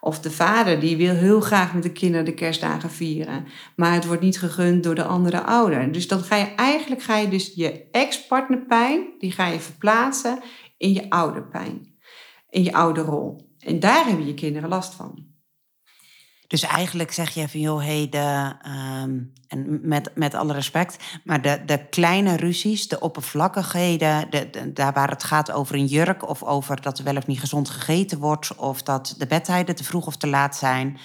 [0.00, 3.46] Of de vader die wil heel graag met de kinderen de kerstdagen vieren.
[3.76, 5.92] Maar het wordt niet gegund door de andere ouder.
[5.92, 10.38] Dus dan ga je eigenlijk ga je dus je ex-partnerpijn, die ga je verplaatsen
[10.76, 11.94] in je ouderpijn.
[12.50, 13.54] In je ouderrol.
[13.58, 15.25] En daar hebben je kinderen last van.
[16.46, 21.42] Dus eigenlijk zeg je van joh, hey, de, ehm, en met, met alle respect, maar
[21.42, 26.42] de, de kleine ruzies, de oppervlakkigheden, de, daar waar het gaat over een jurk of
[26.42, 30.06] over dat er wel of niet gezond gegeten wordt of dat de bedtijden te vroeg
[30.06, 30.98] of te laat zijn,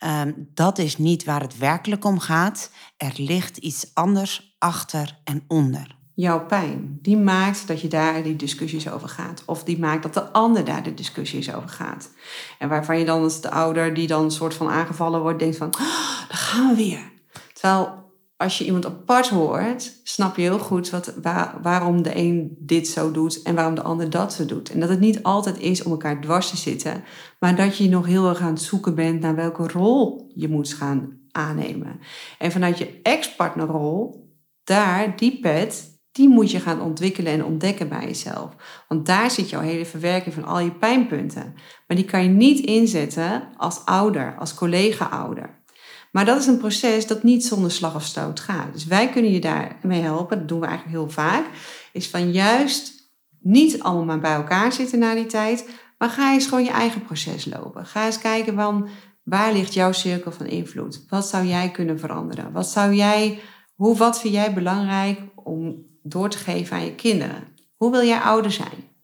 [0.00, 2.70] um, dat is niet waar het werkelijk om gaat.
[2.96, 6.98] Er ligt iets anders achter en onder jouw pijn.
[7.02, 9.42] Die maakt dat je daar die discussies over gaat.
[9.46, 12.10] Of die maakt dat de ander daar de discussies over gaat.
[12.58, 15.56] En waarvan je dan als de ouder die dan een soort van aangevallen wordt, denkt
[15.56, 17.10] van, oh, daar gaan we weer.
[17.52, 18.04] Terwijl
[18.36, 21.14] als je iemand apart hoort, snap je heel goed wat,
[21.62, 24.70] waarom de een dit zo doet en waarom de ander dat zo doet.
[24.70, 27.04] En dat het niet altijd is om elkaar dwars te zitten,
[27.40, 30.74] maar dat je nog heel erg aan het zoeken bent naar welke rol je moet
[30.74, 32.00] gaan aannemen.
[32.38, 34.30] En vanuit je ex-partnerrol,
[34.64, 38.50] daar, die pet, die moet je gaan ontwikkelen en ontdekken bij jezelf.
[38.88, 41.54] Want daar zit jouw hele verwerking van al je pijnpunten.
[41.86, 45.64] Maar die kan je niet inzetten als ouder, als collega-ouder.
[46.12, 48.72] Maar dat is een proces dat niet zonder slag of stoot gaat.
[48.72, 51.44] Dus wij kunnen je daarmee helpen, dat doen we eigenlijk heel vaak.
[51.92, 55.68] Is van juist niet allemaal maar bij elkaar zitten na die tijd.
[55.98, 57.86] Maar ga eens gewoon je eigen proces lopen.
[57.86, 58.88] Ga eens kijken van
[59.22, 61.04] waar ligt jouw cirkel van invloed?
[61.08, 62.52] Wat zou jij kunnen veranderen?
[62.52, 63.40] Wat zou jij,
[63.74, 67.44] hoe, wat vind jij belangrijk om door te geven aan je kinderen.
[67.76, 68.94] Hoe wil jij ouder zijn?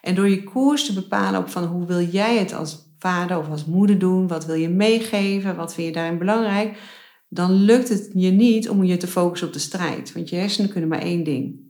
[0.00, 3.48] En door je koers te bepalen op van hoe wil jij het als vader of
[3.48, 6.78] als moeder doen, wat wil je meegeven, wat vind je daarin belangrijk,
[7.28, 10.12] dan lukt het je niet om je te focussen op de strijd.
[10.12, 11.68] Want je hersenen kunnen maar één ding.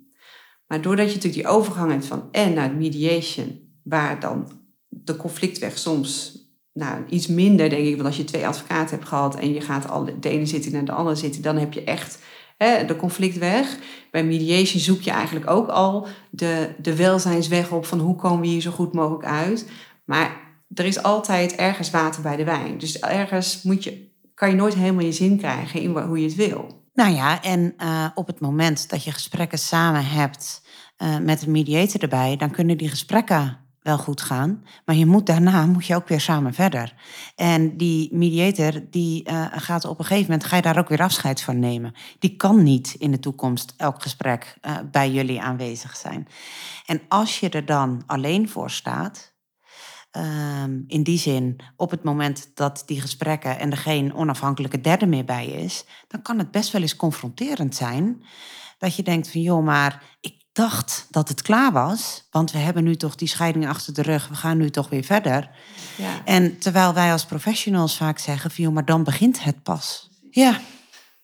[0.67, 4.51] Maar doordat je natuurlijk die overgang hebt van en naar mediation, waar dan
[4.89, 6.39] de conflictweg soms
[6.73, 9.89] nou, iets minder, denk ik, want als je twee advocaten hebt gehad en je gaat
[9.89, 12.19] al de ene zitten naar de andere zitten, dan heb je echt
[12.65, 13.79] hè, de conflictweg.
[14.11, 18.47] Bij mediation zoek je eigenlijk ook al de, de welzijnsweg op van hoe komen we
[18.47, 19.71] hier zo goed mogelijk uit.
[20.05, 20.41] Maar
[20.75, 22.79] er is altijd ergens water bij de wijn.
[22.79, 26.37] Dus ergens moet je, kan je nooit helemaal je zin krijgen in hoe je het
[26.37, 26.85] wil.
[26.95, 30.63] Nou ja, en uh, op het moment dat je gesprekken samen hebt
[31.03, 34.65] uh, met een mediator erbij, dan kunnen die gesprekken wel goed gaan.
[34.85, 36.95] Maar je moet daarna moet je ook weer samen verder.
[37.37, 41.03] En die mediator die uh, gaat op een gegeven moment ga je daar ook weer
[41.03, 41.95] afscheid van nemen.
[42.19, 46.29] Die kan niet in de toekomst elk gesprek uh, bij jullie aanwezig zijn.
[46.87, 49.29] En als je er dan alleen voor staat.
[50.17, 55.07] Um, in die zin, op het moment dat die gesprekken en er geen onafhankelijke derde
[55.07, 58.23] meer bij is, dan kan het best wel eens confronterend zijn.
[58.79, 62.27] Dat je denkt van joh, maar ik dacht dat het klaar was.
[62.31, 64.29] Want we hebben nu toch die scheiding achter de rug.
[64.29, 65.51] We gaan nu toch weer verder.
[65.97, 66.21] Ja.
[66.25, 68.73] En terwijl wij als professionals vaak zeggen van...
[68.73, 70.11] maar dan begint het pas.
[70.31, 70.61] Ja.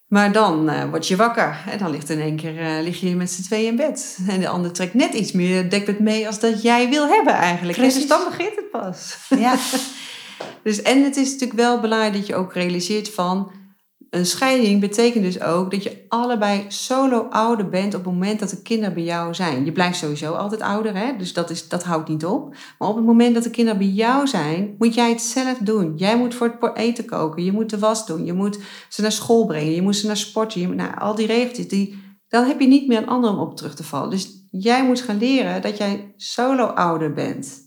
[0.07, 1.57] Maar dan uh, word je wakker.
[1.67, 4.19] En dan ligt in één keer uh, lig je met z'n tweeën in bed.
[4.29, 6.27] En de ander trekt net iets meer dekbed mee...
[6.27, 7.79] als dat jij wil hebben eigenlijk.
[7.79, 7.99] Precies.
[7.99, 9.17] Dus dan begint het pas.
[9.29, 9.57] Ja.
[10.65, 13.51] dus, en het is natuurlijk wel belangrijk dat je ook realiseert van...
[14.11, 18.51] Een scheiding betekent dus ook dat je allebei solo ouder bent op het moment dat
[18.51, 19.65] de kinderen bij jou zijn.
[19.65, 21.17] Je blijft sowieso altijd ouder, hè?
[21.17, 22.55] dus dat, is, dat houdt niet op.
[22.79, 25.97] Maar op het moment dat de kinderen bij jou zijn, moet jij het zelf doen.
[25.97, 29.13] Jij moet voor het eten koken, je moet de was doen, je moet ze naar
[29.13, 30.77] school brengen, je moet ze naar sporten.
[30.77, 33.75] Nou, al die regeltjes, die, dan heb je niet meer een ander om op terug
[33.75, 34.11] te vallen.
[34.11, 37.65] Dus jij moet gaan leren dat jij solo ouder bent.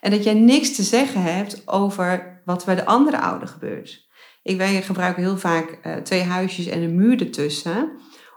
[0.00, 4.05] En dat jij niks te zeggen hebt over wat bij de andere ouder gebeurt.
[4.46, 7.90] Ik, wij gebruiken heel vaak uh, twee huisjes en een muur ertussen.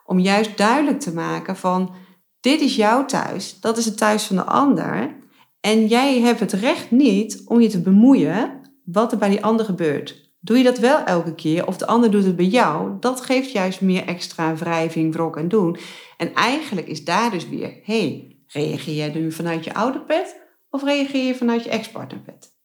[0.05, 1.95] Om juist duidelijk te maken van,
[2.39, 5.17] dit is jouw thuis, dat is het thuis van de ander.
[5.59, 9.65] En jij hebt het recht niet om je te bemoeien wat er bij die ander
[9.65, 10.33] gebeurt.
[10.39, 13.51] Doe je dat wel elke keer of de ander doet het bij jou, dat geeft
[13.51, 15.77] juist meer extra wrijving, wrok en doen.
[16.17, 21.25] En eigenlijk is daar dus weer, hey, reageer jij nu vanuit je ouderpet of reageer
[21.25, 22.57] je vanuit je ex-partnerpet?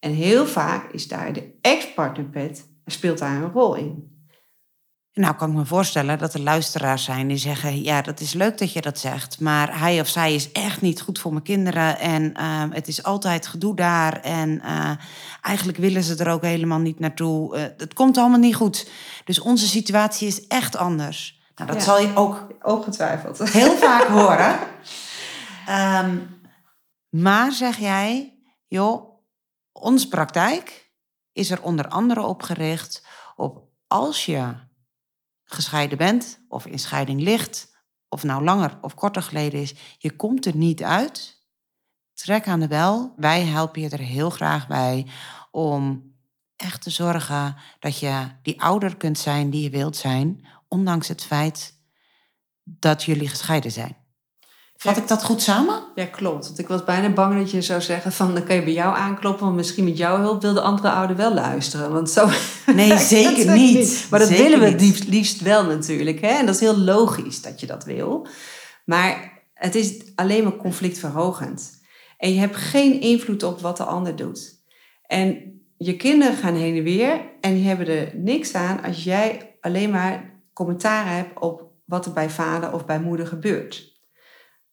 [0.00, 4.16] En heel vaak is daar de ex-partnerpet speelt daar een rol in.
[5.18, 8.58] Nou, kan ik me voorstellen dat er luisteraars zijn die zeggen: Ja, dat is leuk
[8.58, 11.98] dat je dat zegt, maar hij of zij is echt niet goed voor mijn kinderen.
[11.98, 14.20] En uh, het is altijd gedoe daar.
[14.20, 14.90] En uh,
[15.42, 17.56] eigenlijk willen ze er ook helemaal niet naartoe.
[17.56, 18.90] Uh, het komt allemaal niet goed.
[19.24, 21.40] Dus onze situatie is echt anders.
[21.54, 24.58] Nou, dat zal je ook ongetwijfeld heel vaak horen.
[26.04, 26.40] Um,
[27.08, 29.20] maar zeg jij, joh,
[29.72, 30.87] onze praktijk
[31.38, 34.54] is er onder andere op gericht op als je
[35.44, 37.76] gescheiden bent of in scheiding ligt,
[38.08, 41.46] of nou langer of korter geleden is, je komt er niet uit.
[42.12, 43.14] Trek aan de bel.
[43.16, 45.06] Wij helpen je er heel graag bij
[45.50, 46.12] om
[46.56, 51.24] echt te zorgen dat je die ouder kunt zijn die je wilt zijn, ondanks het
[51.24, 51.74] feit
[52.62, 53.96] dat jullie gescheiden zijn.
[54.80, 55.82] Vat ik dat goed samen?
[55.94, 56.46] Ja, klopt.
[56.46, 58.34] Want ik was bijna bang dat je zou zeggen van...
[58.34, 60.42] dan kan je bij jou aankloppen, want misschien met jouw hulp...
[60.42, 61.92] wil de andere ouder wel luisteren.
[61.92, 62.28] Want zo...
[62.74, 64.06] Nee, zeker niet.
[64.10, 66.20] Maar dat willen we het liefst, wel natuurlijk.
[66.20, 66.28] Hè?
[66.28, 68.26] En dat is heel logisch dat je dat wil.
[68.84, 71.80] Maar het is alleen maar conflictverhogend.
[72.18, 74.62] En je hebt geen invloed op wat de ander doet.
[75.06, 77.20] En je kinderen gaan heen en weer...
[77.40, 81.40] en die hebben er niks aan als jij alleen maar commentaar hebt...
[81.40, 83.97] op wat er bij vader of bij moeder gebeurt.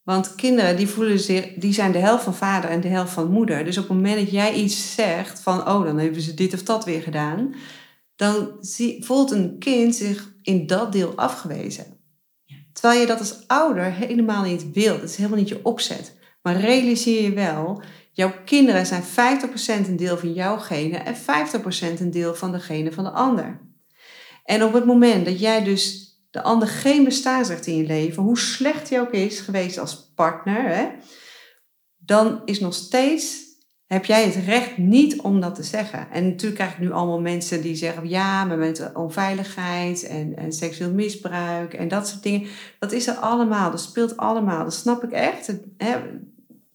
[0.05, 3.31] Want kinderen die voelen zich, die zijn de helft van vader en de helft van
[3.31, 3.63] moeder.
[3.63, 6.63] Dus op het moment dat jij iets zegt van, oh, dan hebben ze dit of
[6.63, 7.55] dat weer gedaan,
[8.15, 8.51] dan
[8.99, 11.85] voelt een kind zich in dat deel afgewezen.
[12.73, 14.99] Terwijl je dat als ouder helemaal niet wilt.
[14.99, 16.15] Dat is helemaal niet je opzet.
[16.41, 21.99] Maar realiseer je wel, jouw kinderen zijn 50% een deel van jouw genen en 50%
[21.99, 23.61] een deel van de genen van de ander.
[24.43, 26.04] En op het moment dat jij dus
[26.35, 30.61] de ander geen bestaansrecht in je leven, hoe slecht hij ook is geweest als partner,
[30.67, 30.87] hè,
[31.97, 33.43] dan is nog steeds,
[33.85, 36.11] heb jij het recht niet om dat te zeggen.
[36.11, 40.53] En natuurlijk krijg ik nu allemaal mensen die zeggen, ja, maar met onveiligheid en, en
[40.53, 42.47] seksueel misbruik en dat soort dingen.
[42.79, 45.47] Dat is er allemaal, dat speelt allemaal, dat snap ik echt.
[45.47, 45.91] Het, hè,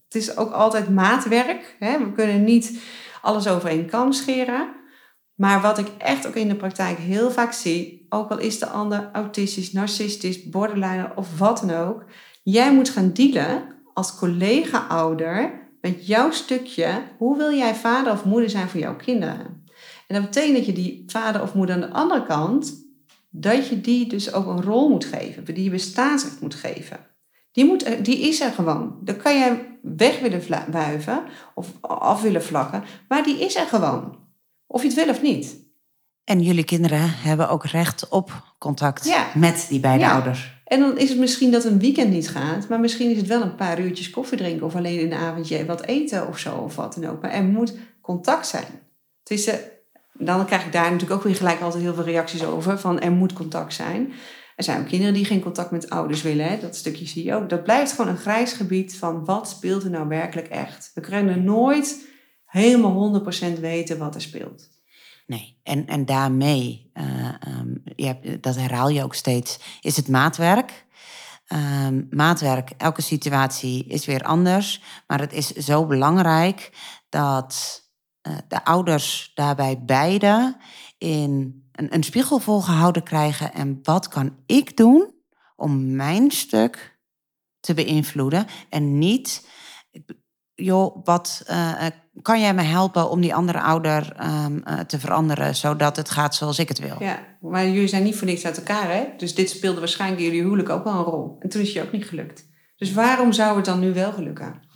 [0.05, 1.77] het is ook altijd maatwerk.
[1.79, 1.99] Hè.
[1.99, 2.79] We kunnen niet
[3.23, 4.69] alles over één kam scheren.
[5.35, 8.67] Maar wat ik echt ook in de praktijk heel vaak zie, ook al is de
[8.67, 12.05] ander autistisch, narcistisch, borderline of wat dan ook,
[12.43, 13.63] jij moet gaan dealen
[13.95, 17.03] als collega-ouder met jouw stukje.
[17.19, 19.65] Hoe wil jij vader of moeder zijn voor jouw kinderen?
[20.07, 22.89] En dat betekent dat je die vader of moeder aan de andere kant,
[23.31, 27.07] dat je die dus ook een rol moet geven, die je bestaansrecht moet geven.
[27.53, 28.99] Die, moet, die is er gewoon.
[29.03, 31.23] Dan kan jij weg willen wuiven
[31.55, 34.19] of af willen vlakken, maar die is er gewoon.
[34.67, 35.70] Of je het wil of niet.
[36.25, 40.59] En jullie kinderen hebben ook recht op contact met die beide ouders.
[40.65, 43.43] En dan is het misschien dat een weekend niet gaat, maar misschien is het wel
[43.43, 46.77] een paar uurtjes koffie drinken of alleen in de avondje wat eten of zo of
[46.77, 47.23] wat dan ook.
[47.23, 48.67] Maar er moet contact zijn.
[49.23, 49.61] Tussen,
[50.13, 53.13] dan krijg ik daar natuurlijk ook weer gelijk altijd heel veel reacties over van er
[53.13, 54.13] moet contact zijn.
[54.57, 56.47] Er zijn ook kinderen die geen contact met ouders willen.
[56.47, 56.59] Hè?
[56.59, 57.49] Dat stukje zie je ook.
[57.49, 60.91] Dat blijft gewoon een grijs gebied van wat speelt er nou werkelijk echt.
[60.95, 62.09] We kunnen nooit
[62.47, 63.23] helemaal
[63.57, 64.69] 100% weten wat er speelt.
[65.31, 66.91] Nee, en, en daarmee,
[67.97, 70.87] uh, dat herhaal je ook steeds, is het maatwerk.
[71.53, 74.83] Um, maatwerk, elke situatie is weer anders.
[75.07, 76.73] Maar het is zo belangrijk
[77.09, 77.83] dat
[78.29, 80.57] uh, de ouders daarbij beide
[80.99, 83.53] in een, een spiegel volgehouden krijgen.
[83.53, 85.15] En wat kan ik doen
[85.57, 87.01] om mijn stuk
[87.61, 89.49] te beïnvloeden en niet
[90.55, 91.87] joh, wat uh,
[92.23, 96.35] kan jij me helpen om die andere ouder um, uh, te veranderen, zodat het gaat
[96.35, 96.97] zoals ik het wil?
[96.99, 99.05] Ja, maar jullie zijn niet voor niks uit elkaar, hè?
[99.17, 101.37] Dus dit speelde waarschijnlijk in jullie huwelijk ook wel een rol.
[101.41, 102.49] En toen is je ook niet gelukt.
[102.77, 104.69] Dus waarom zou het dan nu wel gelukken?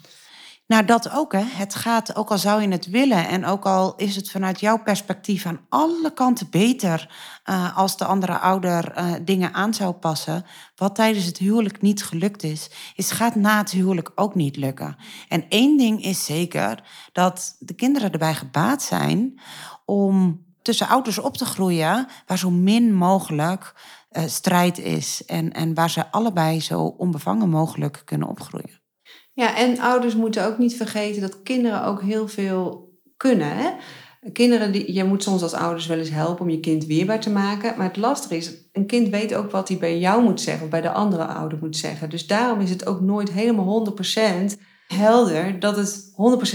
[0.66, 1.42] Nou, dat ook, hè.
[1.42, 4.82] Het gaat, ook al zou je het willen en ook al is het vanuit jouw
[4.82, 7.14] perspectief aan alle kanten beter
[7.50, 10.44] uh, als de andere ouder uh, dingen aan zou passen,
[10.76, 14.96] wat tijdens het huwelijk niet gelukt is, is gaat na het huwelijk ook niet lukken.
[15.28, 19.40] En één ding is zeker, dat de kinderen erbij gebaat zijn
[19.84, 23.74] om tussen ouders op te groeien waar zo min mogelijk
[24.10, 28.83] uh, strijd is en, en waar ze allebei zo onbevangen mogelijk kunnen opgroeien.
[29.34, 33.56] Ja, en ouders moeten ook niet vergeten dat kinderen ook heel veel kunnen.
[33.56, 33.70] Hè?
[34.32, 37.30] Kinderen, die, je moet soms als ouders wel eens helpen om je kind weerbaar te
[37.30, 37.74] maken.
[37.76, 40.70] Maar het lastige is, een kind weet ook wat hij bij jou moet zeggen of
[40.70, 42.10] bij de andere ouder moet zeggen.
[42.10, 43.94] Dus daarom is het ook nooit helemaal
[44.52, 46.12] 100% helder dat het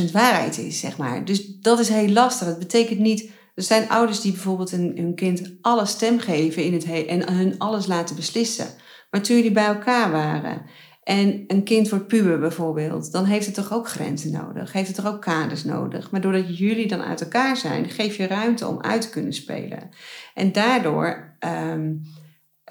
[0.09, 1.25] 100% waarheid is, zeg maar.
[1.25, 2.47] Dus dat is heel lastig.
[2.47, 3.29] Het betekent niet.
[3.55, 7.87] Er zijn ouders die bijvoorbeeld hun, kind alle stem geven in het en hun alles
[7.87, 8.67] laten beslissen.
[9.11, 10.61] Maar toen jullie bij elkaar waren
[11.09, 14.95] en een kind wordt puber bijvoorbeeld, dan heeft het toch ook grenzen nodig, heeft het
[14.95, 16.11] toch ook kaders nodig.
[16.11, 19.89] Maar doordat jullie dan uit elkaar zijn, geef je ruimte om uit te kunnen spelen.
[20.33, 22.01] En daardoor um,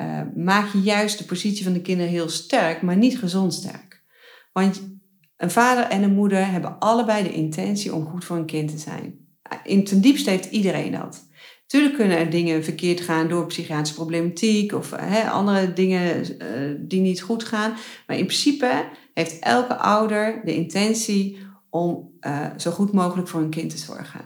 [0.01, 4.05] uh, maak je juist de positie van de kinderen heel sterk, maar niet gezond sterk.
[4.53, 4.99] Want
[5.37, 8.79] een vader en een moeder hebben allebei de intentie om goed voor een kind te
[8.79, 9.19] zijn.
[9.65, 11.28] In ten diepste heeft iedereen dat.
[11.69, 17.01] Tuurlijk kunnen er dingen verkeerd gaan door psychiatrische problematiek of hè, andere dingen uh, die
[17.01, 17.71] niet goed gaan.
[18.07, 21.39] Maar in principe heeft elke ouder de intentie
[21.71, 24.21] om uh, zo goed mogelijk voor een kind te zorgen.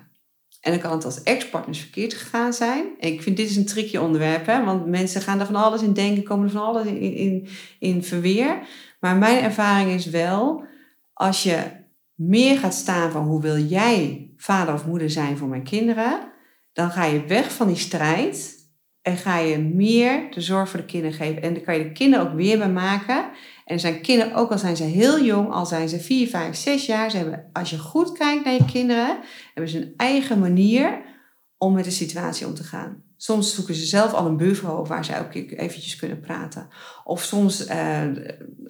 [0.60, 2.84] En dan kan het als ex-partners verkeerd gegaan zijn.
[2.98, 5.82] En ik vind dit is een tricky onderwerp, hè, want mensen gaan er van alles
[5.82, 8.58] in denken, komen er van alles in, in, in verweer.
[9.00, 10.64] Maar mijn ervaring is wel,
[11.12, 11.62] als je
[12.14, 16.31] meer gaat staan van hoe wil jij vader of moeder zijn voor mijn kinderen,
[16.72, 18.60] dan ga je weg van die strijd
[19.02, 21.42] en ga je meer de zorg voor de kinderen geven.
[21.42, 23.30] En dan kan je de kinderen ook weer bij maken.
[23.64, 26.86] En zijn kinderen, ook al zijn ze heel jong, al zijn ze 4, 5, 6
[26.86, 29.18] jaar, ze hebben, als je goed kijkt naar je kinderen,
[29.54, 31.02] hebben ze een eigen manier
[31.58, 33.02] om met de situatie om te gaan.
[33.16, 36.68] Soms zoeken ze zelf al een buurvrouw waar ze ook eventjes kunnen praten.
[37.04, 38.02] Of soms, eh,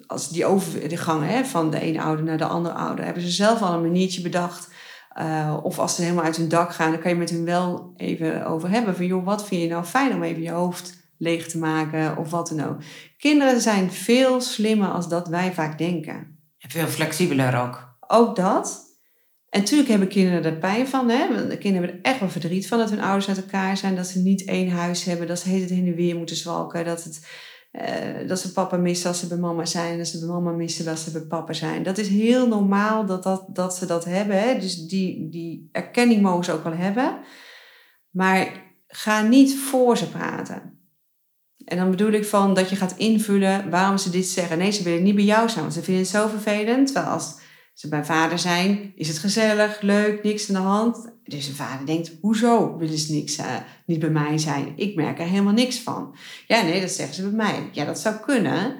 [0.07, 3.23] als die over de gang hè, van de ene ouder naar de andere ouder, hebben
[3.23, 4.72] ze zelf al een maniertje bedacht
[5.19, 7.93] uh, of als ze helemaal uit hun dak gaan, dan kan je met hun wel
[7.97, 8.95] even over hebben.
[8.95, 12.29] Van joh, wat vind je nou fijn om even je hoofd leeg te maken of
[12.29, 12.77] wat dan ook.
[13.17, 16.37] Kinderen zijn veel slimmer als dat wij vaak denken.
[16.59, 17.95] En veel flexibeler ook.
[18.07, 18.91] Ook dat.
[19.49, 21.09] En natuurlijk hebben kinderen er pijn van.
[21.09, 21.47] Hè?
[21.47, 23.95] De kinderen hebben er echt wel verdriet van dat hun ouders uit elkaar zijn.
[23.95, 25.27] Dat ze niet één huis hebben.
[25.27, 26.85] Dat ze het heen en weer moeten zwalken.
[26.85, 27.27] Dat het
[27.81, 29.97] uh, dat ze papa missen als ze bij mama zijn.
[29.97, 31.83] Dat ze bij mama missen als ze bij papa zijn.
[31.83, 34.41] Dat is heel normaal dat, dat, dat ze dat hebben.
[34.41, 34.59] Hè?
[34.59, 37.17] Dus die, die erkenning mogen ze ook wel hebben.
[38.09, 40.77] Maar ga niet voor ze praten.
[41.65, 44.57] En dan bedoel ik van dat je gaat invullen waarom ze dit zeggen.
[44.57, 46.85] Nee, ze willen niet bij jou zijn, want ze vinden het zo vervelend.
[46.85, 47.35] Terwijl als
[47.73, 51.11] ze bij vader zijn, is het gezellig, leuk, niks aan de hand.
[51.23, 53.55] Dus een vader denkt, hoezo willen ze niks, uh,
[53.85, 54.73] niet bij mij zijn?
[54.75, 56.15] Ik merk er helemaal niks van.
[56.47, 57.69] Ja, nee, dat zeggen ze bij mij.
[57.71, 58.75] Ja, dat zou kunnen.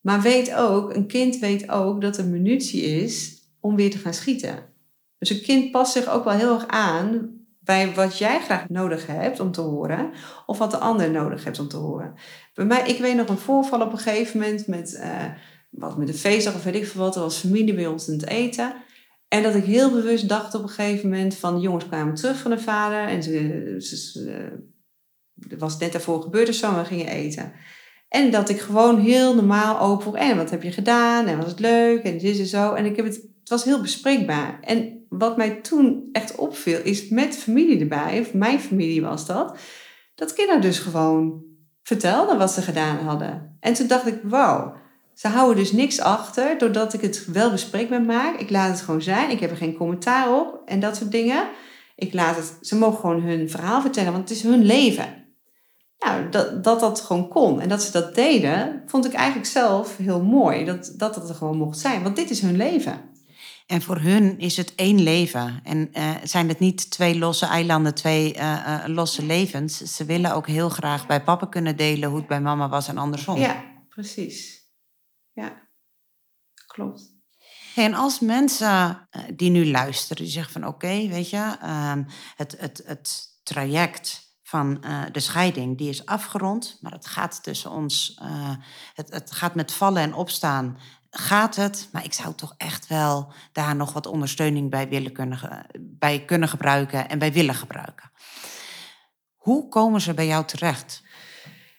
[0.00, 4.14] Maar weet ook, een kind weet ook dat er munitie is om weer te gaan
[4.14, 4.64] schieten.
[5.18, 9.06] Dus een kind past zich ook wel heel erg aan bij wat jij graag nodig
[9.06, 10.10] hebt om te horen,
[10.46, 12.14] of wat de ander nodig heeft om te horen.
[12.54, 14.92] Bij mij, ik weet nog een voorval op een gegeven moment met...
[14.92, 15.24] Uh,
[15.76, 17.14] wat met een feestdag of weet ik veel wat.
[17.14, 18.74] Er was familie bij ons aan het eten.
[19.28, 21.54] En dat ik heel bewust dacht op een gegeven moment van...
[21.54, 23.08] de jongens kwamen terug van de vader.
[23.08, 24.30] En ze, ze,
[25.50, 26.76] er was net daarvoor gebeurd of zo.
[26.76, 27.52] We gingen eten.
[28.08, 30.14] En dat ik gewoon heel normaal open voor...
[30.14, 31.26] En wat heb je gedaan?
[31.26, 32.02] En was het leuk?
[32.02, 32.72] En dit en zo.
[32.72, 34.60] En ik heb het, het was heel bespreekbaar.
[34.60, 36.80] En wat mij toen echt opviel...
[36.82, 39.58] is met familie erbij, of mijn familie was dat...
[40.14, 41.44] dat kinderen dus gewoon
[41.82, 43.56] vertelden wat ze gedaan hadden.
[43.60, 44.74] En toen dacht ik, wauw
[45.16, 48.40] ze houden dus niks achter doordat ik het wel bespreekbaar maak.
[48.40, 49.30] Ik laat het gewoon zijn.
[49.30, 51.48] Ik heb er geen commentaar op en dat soort dingen.
[51.94, 55.24] Ik laat het, ze mogen gewoon hun verhaal vertellen, want het is hun leven.
[55.98, 59.96] Nou, dat, dat dat gewoon kon en dat ze dat deden, vond ik eigenlijk zelf
[59.96, 60.64] heel mooi.
[60.64, 63.00] Dat, dat dat er gewoon mocht zijn, want dit is hun leven.
[63.66, 65.60] En voor hun is het één leven.
[65.64, 69.76] En uh, zijn het niet twee losse eilanden, twee uh, uh, losse levens.
[69.78, 72.98] Ze willen ook heel graag bij papa kunnen delen hoe het bij mama was en
[72.98, 73.38] andersom.
[73.38, 74.55] Ja, precies
[75.36, 75.68] ja,
[76.66, 77.14] klopt.
[77.74, 82.04] En als mensen eh, die nu luisteren, die zeggen van oké, weet je, ehm,
[82.36, 87.70] het, het, het traject van uh, de scheiding, die is afgerond, maar het gaat tussen
[87.70, 88.54] ons, uh,
[88.94, 90.78] het, het gaat met vallen en opstaan,
[91.10, 95.66] gaat het, maar ik zou toch echt wel daar nog wat ondersteuning bij willen kunnen,
[95.80, 98.10] bij kunnen gebruiken en bij willen gebruiken.
[99.34, 101.02] Hoe komen ze bij jou terecht?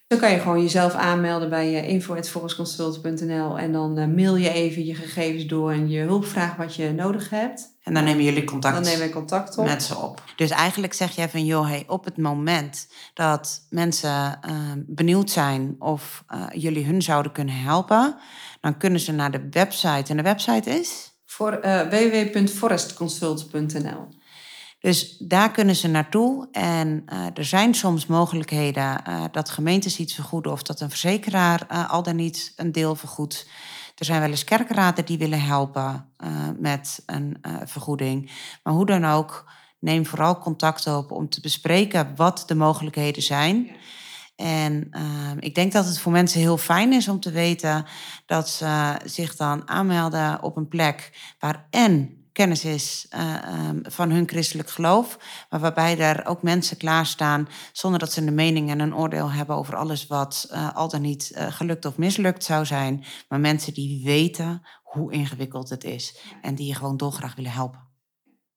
[0.07, 4.85] Dan kan je gewoon jezelf aanmelden bij uh, info.forestconsult.nl en dan uh, mail je even
[4.85, 7.75] je gegevens door en je hulpvraag wat je nodig hebt.
[7.83, 9.65] En dan nemen jullie contact, dan nemen we contact op.
[9.65, 10.23] met ze op.
[10.35, 15.75] Dus eigenlijk zeg jij van, joh, hey, op het moment dat mensen uh, benieuwd zijn
[15.79, 18.15] of jullie hun zouden kunnen helpen,
[18.61, 20.11] dan kunnen ze naar de website.
[20.11, 21.11] En de website is?
[21.25, 24.07] Voor www.forestconsult.nl.
[24.79, 26.47] Dus daar kunnen ze naartoe.
[26.51, 31.67] En uh, er zijn soms mogelijkheden uh, dat gemeentes iets vergoeden of dat een verzekeraar
[31.71, 33.47] uh, al dan niet een deel vergoedt.
[33.95, 36.09] Er zijn wel eens kerkraden die willen helpen
[36.59, 38.31] met een vergoeding.
[38.63, 43.69] Maar hoe dan ook, neem vooral contact op om te bespreken wat de mogelijkheden zijn.
[44.35, 44.91] En
[45.39, 47.85] ik denk dat het voor mensen heel fijn is om te weten
[48.25, 54.09] dat ze zich dan aanmelden op een plek waar en kennis is uh, um, van
[54.09, 55.17] hun christelijk geloof.
[55.49, 59.55] Maar waarbij er ook mensen klaarstaan zonder dat ze een mening en een oordeel hebben
[59.55, 63.05] over alles wat uh, al dan niet uh, gelukt of mislukt zou zijn.
[63.27, 67.87] Maar mensen die weten hoe ingewikkeld het is en die je gewoon dolgraag willen helpen.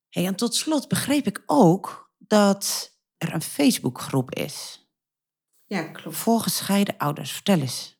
[0.08, 4.88] Hey, en tot slot begreep ik ook dat er een Facebookgroep is.
[5.64, 6.16] Ja, klopt.
[6.16, 7.32] Voor gescheiden ouders.
[7.32, 7.99] Vertel eens.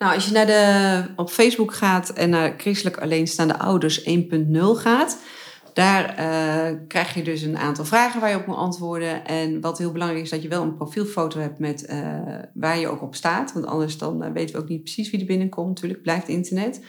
[0.00, 4.08] Nou, als je naar de, op Facebook gaat en naar christelijk alleenstaande ouders 1.0
[4.60, 5.18] gaat,
[5.74, 9.26] daar uh, krijg je dus een aantal vragen waar je op moet antwoorden.
[9.26, 12.18] En wat heel belangrijk is, dat je wel een profielfoto hebt met uh,
[12.54, 13.52] waar je ook op staat.
[13.52, 15.68] Want anders dan uh, weten we ook niet precies wie er binnenkomt.
[15.68, 16.80] Natuurlijk blijft internet.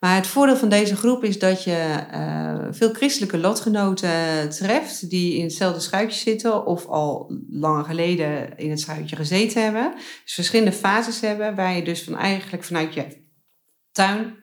[0.00, 5.36] Maar het voordeel van deze groep is dat je uh, veel christelijke lotgenoten treft die
[5.36, 9.92] in hetzelfde schuitje zitten of al langer geleden in het schuitje gezeten hebben.
[10.24, 13.06] Dus verschillende fases hebben waar je dus van eigenlijk vanuit je
[13.92, 14.36] tuin,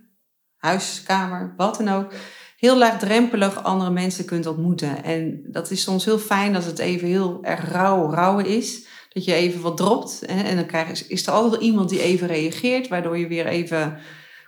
[0.58, 2.14] huiskamer, wat dan ook,
[2.58, 5.04] heel laagdrempelig andere mensen kunt ontmoeten.
[5.04, 8.88] En dat is soms heel fijn als het even heel erg rauw, rauw is.
[9.10, 10.24] Dat je even wat dropt.
[10.26, 14.00] Hè, en dan krijg, is er altijd iemand die even reageert, waardoor je weer even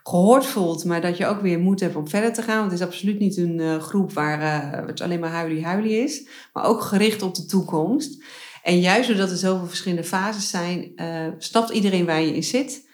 [0.10, 2.60] gehoord voelt, maar dat je ook weer moed hebt om verder te gaan.
[2.60, 4.40] Want het is absoluut niet een uh, groep waar
[4.88, 8.24] het alleen maar huilie-huilie is, maar ook gericht op de toekomst.
[8.64, 12.88] En juist doordat er zoveel verschillende fases zijn, uh, snapt iedereen waar je in zit.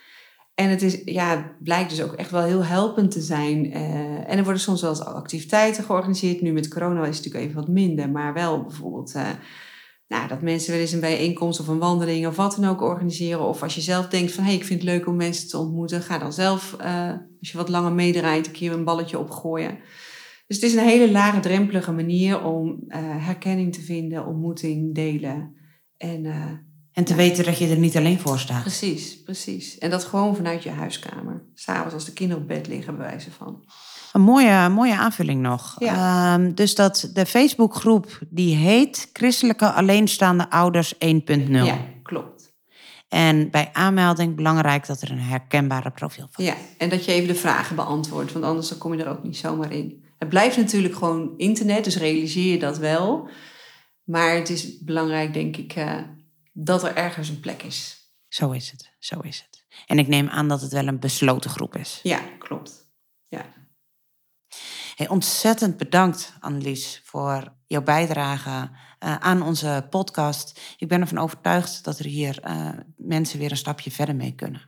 [0.56, 3.74] En het is, ja, blijkt dus ook echt wel heel helpend te zijn.
[4.28, 6.42] en er worden soms wel eens activiteiten georganiseerd.
[6.42, 9.14] Nu met corona is het natuurlijk even wat minder, maar wel bijvoorbeeld
[10.08, 13.48] nou, dat mensen wel eens een bijeenkomst of een wandeling of wat dan ook organiseren.
[13.48, 15.58] Of als je zelf denkt van, hé, hey, ik vind het leuk om mensen te
[15.58, 16.02] ontmoeten.
[16.02, 19.78] Ga dan zelf, uh, als je wat langer meedraait, een keer een balletje opgooien.
[20.48, 25.56] Dus het is een hele lage drempelige manier om uh, herkenning te vinden, ontmoeting, delen.
[25.98, 26.52] En, uh,
[26.92, 27.18] en te ja.
[27.18, 28.62] weten dat je er niet alleen voor staat.
[28.62, 29.78] Precies, precies.
[29.78, 31.46] En dat gewoon vanuit je huiskamer.
[31.54, 33.64] S'avonds als de kinderen op bed liggen, bij wijze van.
[34.16, 35.76] Een mooie, mooie aanvulling nog.
[35.80, 36.34] Ja.
[36.34, 41.00] Um, dus dat de Facebookgroep die heet Christelijke Alleenstaande Ouders 1.0.
[41.48, 42.54] Ja, klopt.
[43.08, 47.28] En bij aanmelding belangrijk dat er een herkenbare profiel van Ja, en dat je even
[47.28, 50.06] de vragen beantwoordt, want anders dan kom je er ook niet zomaar in.
[50.18, 53.30] Het blijft natuurlijk gewoon internet, dus realiseer je dat wel.
[54.04, 56.02] Maar het is belangrijk, denk ik, uh,
[56.54, 58.10] dat er ergens een plek is.
[58.28, 59.66] Zo is het, zo is het.
[59.86, 62.00] En ik neem aan dat het wel een besloten groep is.
[62.04, 62.94] Ja, klopt.
[63.28, 63.46] Ja.
[64.96, 70.60] Hey, ontzettend bedankt, Annelies, voor jouw bijdrage uh, aan onze podcast.
[70.78, 74.62] Ik ben ervan overtuigd dat er hier uh, mensen weer een stapje verder mee kunnen.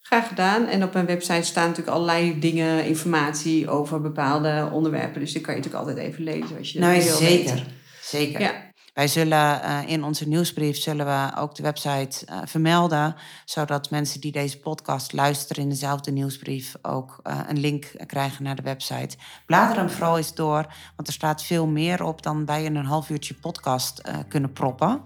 [0.00, 0.66] Graag gedaan.
[0.66, 5.20] En op mijn website staan natuurlijk allerlei dingen, informatie over bepaalde onderwerpen.
[5.20, 7.54] Dus die kan je natuurlijk altijd even lezen als je nou, wil zeker.
[7.54, 7.66] weten.
[8.00, 8.40] Zeker.
[8.40, 8.65] Ja.
[8.96, 14.20] Wij zullen uh, in onze nieuwsbrief zullen we ook de website uh, vermelden, zodat mensen
[14.20, 19.16] die deze podcast luisteren in dezelfde nieuwsbrief ook uh, een link krijgen naar de website.
[19.46, 20.66] Blader hem vooral eens door,
[20.96, 25.00] want er staat veel meer op dan bij in een half uurtje podcast kunnen proppen.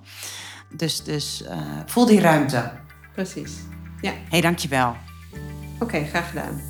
[0.77, 1.45] Dus, dus
[1.87, 2.73] voel die ruimte.
[3.15, 3.53] Precies.
[4.01, 4.13] Ja.
[4.29, 4.89] hey, dankjewel.
[5.75, 6.61] Oké, okay, graag gedaan.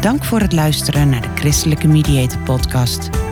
[0.00, 3.31] Dank voor het luisteren naar de Christelijke Mediator podcast.